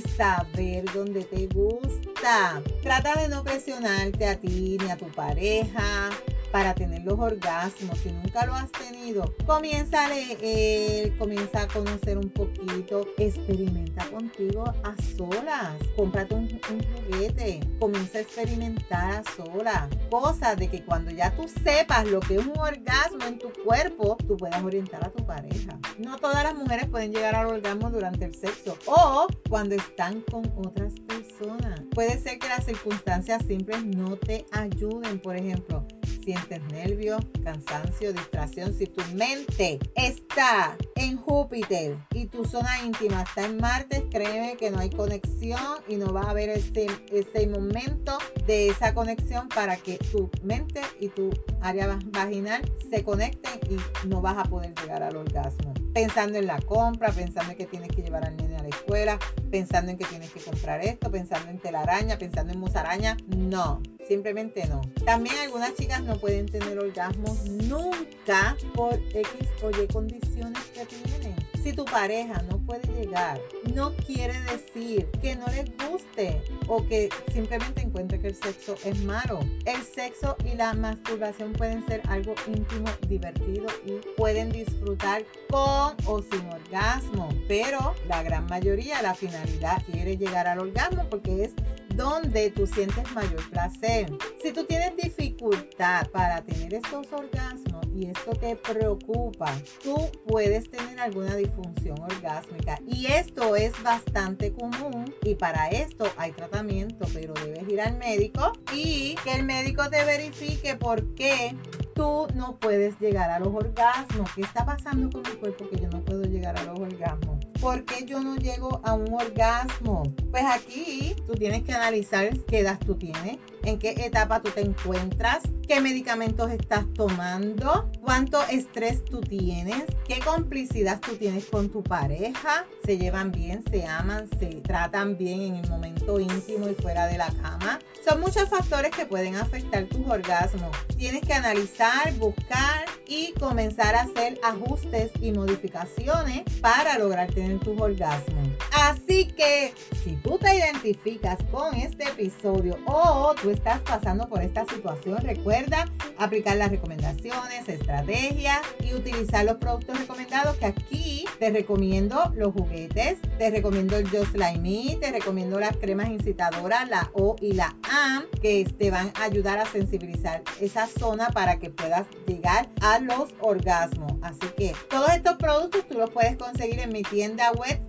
saber 0.00 0.84
dónde 0.92 1.24
te 1.24 1.46
gusta. 1.48 2.62
Trata 2.82 3.20
de 3.20 3.28
no 3.28 3.42
presionarte 3.42 4.26
a 4.26 4.36
ti 4.36 4.78
ni 4.80 4.90
a 4.90 4.96
tu 4.96 5.06
pareja 5.06 6.10
para 6.52 6.74
tener 6.74 7.02
los 7.04 7.18
orgasmos. 7.18 7.98
Si 7.98 8.10
nunca 8.10 8.46
lo 8.46 8.54
has 8.54 8.70
tenido, 8.72 9.34
comienza 9.46 10.06
a 10.06 10.08
leer, 10.08 11.16
comienza 11.16 11.62
a 11.62 11.68
conocer 11.68 12.18
un 12.18 12.30
poquito, 12.30 13.06
experimenta 13.18 14.04
contigo 14.06 14.64
a 14.84 14.94
solas, 15.16 15.74
cómprate 15.96 16.34
un, 16.34 16.60
un 16.70 16.82
juguete, 16.82 17.60
comienza 17.78 18.18
a 18.18 18.20
experimentar 18.22 19.10
a 19.12 19.22
solas. 19.36 19.88
Cosa 20.10 20.54
de 20.54 20.68
que 20.68 20.84
cuando 20.84 21.10
ya 21.10 21.34
tú 21.34 21.46
sepas 21.62 22.06
lo 22.08 22.20
que 22.20 22.36
es 22.36 22.46
un 22.46 22.58
orgasmo 22.58 23.24
en 23.26 23.38
tu 23.38 23.52
cuerpo, 23.64 24.16
tú 24.26 24.36
puedas 24.36 24.62
orientar 24.62 25.04
a 25.04 25.10
tu 25.10 25.24
pareja. 25.24 25.78
No 25.98 26.16
todas 26.18 26.42
las 26.44 26.54
mujeres 26.54 26.86
pueden 26.86 27.12
llegar 27.12 27.34
al 27.34 27.46
orgasmo 27.46 27.90
durante 27.90 28.24
el 28.24 28.34
sexo 28.34 28.76
o 28.86 29.26
cuando 29.48 29.74
están 29.74 30.22
con 30.22 30.50
otras 30.56 30.94
personas. 31.00 31.80
Puede 31.94 32.18
ser 32.18 32.38
que 32.38 32.48
las 32.48 32.64
circunstancias 32.64 33.44
simples 33.46 33.84
no 33.84 34.16
te 34.16 34.44
ayuden. 34.52 35.20
Por 35.20 35.36
ejemplo, 35.36 35.86
sientes 36.30 36.62
nervio, 36.70 37.18
cansancio, 37.42 38.12
distracción, 38.12 38.72
si 38.72 38.86
tu 38.86 39.02
mente 39.14 39.80
está 39.96 40.76
en 40.94 41.16
Júpiter 41.16 41.96
y 42.14 42.26
tu 42.26 42.44
zona 42.44 42.84
íntima 42.84 43.22
está 43.22 43.46
en 43.46 43.56
Marte, 43.56 44.06
créeme 44.12 44.56
que 44.56 44.70
no 44.70 44.78
hay 44.78 44.90
conexión 44.90 45.60
y 45.88 45.96
no 45.96 46.12
va 46.12 46.22
a 46.22 46.30
haber 46.30 46.50
ese, 46.50 46.86
ese 47.10 47.48
momento 47.48 48.16
de 48.46 48.68
esa 48.68 48.94
conexión 48.94 49.48
para 49.48 49.76
que 49.76 49.98
tu 49.98 50.30
mente 50.44 50.82
y 51.00 51.08
tu 51.08 51.30
área 51.60 51.98
vaginal 52.12 52.62
se 52.88 53.02
conecten 53.02 53.58
y 53.68 54.06
no 54.06 54.20
vas 54.20 54.38
a 54.38 54.44
poder 54.44 54.72
llegar 54.80 55.02
al 55.02 55.16
orgasmo. 55.16 55.74
Pensando 55.92 56.38
en 56.38 56.46
la 56.46 56.60
compra, 56.60 57.10
pensando 57.10 57.52
en 57.52 57.58
que 57.58 57.66
tienes 57.66 57.90
que 57.90 58.02
llevar 58.02 58.24
al 58.24 58.36
nene 58.36 58.56
a 58.56 58.62
la 58.62 58.68
escuela, 58.68 59.18
pensando 59.50 59.90
en 59.90 59.98
que 59.98 60.04
tienes 60.04 60.30
que 60.30 60.40
comprar 60.40 60.80
esto, 60.80 61.10
pensando 61.10 61.50
en 61.50 61.58
telaraña, 61.58 62.18
pensando 62.18 62.52
en 62.52 62.60
musaraña. 62.60 63.16
No, 63.26 63.82
simplemente 64.06 64.66
no. 64.66 64.80
También 65.04 65.36
algunas 65.38 65.74
chicas 65.74 66.02
no 66.02 66.16
pueden 66.18 66.46
tener 66.46 66.78
orgasmos 66.78 67.44
nunca 67.44 68.56
por 68.74 68.94
X 68.94 69.48
o 69.62 69.70
Y 69.70 69.86
condiciones 69.88 70.62
que 70.74 70.86
tienen. 70.86 71.34
Si 71.62 71.74
tu 71.74 71.84
pareja 71.84 72.42
no 72.48 72.58
puede 72.58 72.88
llegar, 72.94 73.38
no 73.74 73.94
quiere 73.94 74.40
decir 74.40 75.06
que 75.20 75.36
no 75.36 75.46
les 75.48 75.66
guste 75.76 76.40
o 76.68 76.86
que 76.86 77.10
simplemente 77.32 77.82
encuentre 77.82 78.18
que 78.18 78.28
el 78.28 78.34
sexo 78.34 78.76
es 78.82 78.98
malo. 79.04 79.40
El 79.66 79.82
sexo 79.82 80.36
y 80.50 80.56
la 80.56 80.72
masturbación 80.72 81.52
pueden 81.52 81.84
ser 81.86 82.00
algo 82.08 82.34
íntimo, 82.46 82.88
divertido 83.08 83.66
y 83.84 84.00
pueden 84.16 84.50
disfrutar 84.50 85.22
con 85.50 85.96
o 86.06 86.22
sin 86.22 86.48
orgasmo. 86.48 87.28
Pero 87.46 87.94
la 88.08 88.22
gran 88.22 88.46
mayoría, 88.46 89.02
la 89.02 89.14
finalidad 89.14 89.82
quiere 89.84 90.16
llegar 90.16 90.46
al 90.46 90.60
orgasmo 90.60 91.10
porque 91.10 91.44
es 91.44 91.52
donde 91.94 92.50
tú 92.50 92.66
sientes 92.66 93.12
mayor 93.12 93.48
placer. 93.50 94.10
Si 94.42 94.52
tú 94.52 94.64
tienes 94.64 94.96
dificultad 94.96 96.08
para 96.08 96.40
tener 96.42 96.72
estos 96.72 97.12
orgasmos 97.12 97.89
y 98.00 98.06
esto 98.06 98.32
te 98.32 98.56
preocupa, 98.56 99.52
tú 99.82 99.94
puedes 100.26 100.70
tener 100.70 100.98
alguna 100.98 101.36
disfunción 101.36 102.00
orgásmica 102.00 102.78
y 102.86 103.06
esto 103.06 103.56
es 103.56 103.72
bastante 103.82 104.54
común 104.54 105.14
y 105.22 105.34
para 105.34 105.68
esto 105.68 106.06
hay 106.16 106.32
tratamiento, 106.32 107.06
pero 107.12 107.34
debes 107.34 107.68
ir 107.68 107.80
al 107.80 107.98
médico 107.98 108.54
y 108.72 109.16
que 109.22 109.34
el 109.34 109.44
médico 109.44 109.90
te 109.90 110.02
verifique 110.04 110.76
por 110.76 111.14
qué 111.14 111.54
tú 111.94 112.26
no 112.34 112.58
puedes 112.58 112.98
llegar 112.98 113.30
a 113.30 113.38
los 113.38 113.48
orgasmos. 113.48 114.30
¿Qué 114.34 114.40
está 114.40 114.64
pasando 114.64 115.10
con 115.10 115.20
mi 115.30 115.36
cuerpo 115.38 115.68
que 115.68 115.76
yo 115.76 115.90
no 115.90 116.02
puedo 116.02 116.22
llegar 116.22 116.58
a 116.58 116.62
los 116.64 116.80
orgasmos? 116.80 117.44
¿Por 117.60 117.84
qué 117.84 118.06
yo 118.06 118.20
no 118.20 118.36
llego 118.36 118.80
a 118.84 118.94
un 118.94 119.12
orgasmo? 119.12 120.04
Pues 120.30 120.44
aquí 120.50 121.14
tú 121.26 121.34
tienes 121.34 121.62
que 121.62 121.72
analizar 121.72 122.30
qué 122.48 122.60
edad 122.60 122.78
tú 122.78 122.94
tienes, 122.94 123.36
en 123.64 123.78
qué 123.78 123.90
etapa 123.90 124.40
tú 124.40 124.50
te 124.50 124.60
encuentras, 124.60 125.42
qué 125.66 125.80
medicamentos 125.80 126.50
estás 126.50 126.84
tomando, 126.94 127.90
cuánto 128.00 128.42
estrés 128.48 129.04
tú 129.04 129.20
tienes, 129.20 129.84
qué 130.06 130.18
complicidad 130.20 131.00
tú 131.00 131.16
tienes 131.16 131.44
con 131.44 131.68
tu 131.68 131.82
pareja, 131.82 132.66
se 132.84 132.98
llevan 132.98 133.30
bien, 133.30 133.62
se 133.70 133.86
aman, 133.86 134.28
se 134.38 134.46
tratan 134.62 135.16
bien 135.16 135.42
en 135.42 135.56
el 135.56 135.70
momento 135.70 136.18
íntimo 136.18 136.68
y 136.68 136.74
fuera 136.74 137.06
de 137.06 137.18
la 137.18 137.30
cama. 137.30 137.78
Son 138.06 138.20
muchos 138.20 138.48
factores 138.48 138.90
que 138.90 139.06
pueden 139.06 139.36
afectar 139.36 139.84
tus 139.84 140.06
orgasmos. 140.06 140.76
Tienes 140.96 141.22
que 141.22 141.34
analizar, 141.34 142.12
buscar 142.14 142.86
y 143.06 143.32
comenzar 143.38 143.94
a 143.94 144.02
hacer 144.02 144.40
ajustes 144.42 145.10
y 145.20 145.32
modificaciones 145.32 146.42
para 146.60 146.98
lograr 146.98 147.32
tener 147.32 147.58
tus 147.60 147.80
orgasmos. 147.80 148.48
Así 148.80 149.26
que 149.26 149.74
si 150.02 150.16
tú 150.16 150.38
te 150.38 150.54
identificas 150.54 151.38
con 151.50 151.74
este 151.74 152.04
episodio 152.04 152.78
o 152.86 153.34
tú 153.40 153.50
estás 153.50 153.80
pasando 153.80 154.28
por 154.28 154.40
esta 154.42 154.64
situación, 154.64 155.18
recuerda 155.18 155.84
aplicar 156.16 156.56
las 156.56 156.70
recomendaciones, 156.70 157.68
estrategias 157.68 158.60
y 158.82 158.94
utilizar 158.94 159.44
los 159.44 159.56
productos 159.56 159.98
recomendados 159.98 160.56
que 160.56 160.66
aquí 160.66 161.24
te 161.38 161.50
recomiendo 161.50 162.32
los 162.34 162.52
juguetes, 162.52 163.18
te 163.38 163.50
recomiendo 163.50 163.96
el 163.96 164.08
Just 164.08 164.34
Like 164.34 164.96
te 165.00 165.12
recomiendo 165.12 165.60
las 165.60 165.76
cremas 165.76 166.08
incitadoras, 166.08 166.88
la 166.88 167.10
O 167.12 167.36
y 167.40 167.52
la 167.52 167.76
AM, 167.82 168.24
que 168.40 168.64
te 168.64 168.90
van 168.90 169.12
a 169.14 169.24
ayudar 169.24 169.58
a 169.58 169.66
sensibilizar 169.66 170.42
esa 170.60 170.86
zona 170.86 171.28
para 171.28 171.58
que 171.58 171.70
puedas 171.70 172.06
llegar 172.26 172.68
a 172.80 172.98
los 172.98 173.34
orgasmos. 173.40 174.12
Así 174.22 174.46
que 174.56 174.74
todos 174.88 175.10
estos 175.10 175.36
productos 175.36 175.86
tú 175.86 175.98
los 175.98 176.10
puedes 176.10 176.36
conseguir 176.36 176.80
en 176.80 176.92
mi 176.92 177.02
tienda 177.02 177.52
web 177.52 177.80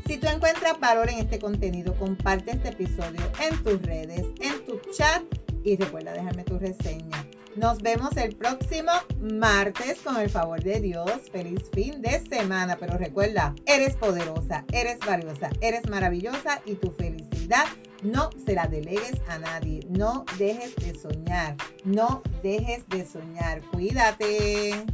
Si 0.08 0.17
tú 0.17 0.28
encuentras 0.28 0.80
valor 0.80 1.10
en 1.10 1.19
este 1.19 1.39
contenido, 1.39 1.95
comparte 1.95 2.52
este 2.52 2.69
episodio 2.69 3.21
en 3.41 3.63
tus 3.63 3.82
redes, 3.82 4.25
en 4.41 4.65
tu 4.65 4.80
chat 4.91 5.23
y 5.63 5.78
recuerda 5.78 6.13
dejarme 6.13 6.43
tu 6.43 6.60
reseña. 6.60 7.25
Nos 7.56 7.82
vemos 7.82 8.15
el 8.17 8.36
próximo 8.36 8.91
martes 9.19 9.99
con 10.04 10.17
el 10.17 10.30
favor 10.30 10.62
de 10.62 10.80
Dios. 10.80 11.12
Feliz 11.32 11.62
fin 11.73 12.02
de 12.02 12.19
semana. 12.19 12.78
Pero 12.80 12.97
recuerda, 12.97 13.56
eres 13.65 13.95
poderosa, 13.95 14.65
eres 14.71 14.99
valiosa, 14.99 15.49
eres 15.62 15.89
maravillosa 15.89 16.62
y 16.65 16.75
tu 16.75 16.91
felicidad 16.91 17.65
no 18.04 18.30
se 18.45 18.54
la 18.54 18.67
delegues 18.67 19.21
a 19.28 19.39
nadie. 19.39 19.82
No 19.89 20.25
dejes 20.38 20.75
de 20.75 20.97
soñar. 20.97 21.56
No 21.84 22.21
dejes 22.43 22.88
de 22.88 23.06
soñar. 23.06 23.62
Cuídate. 23.71 24.86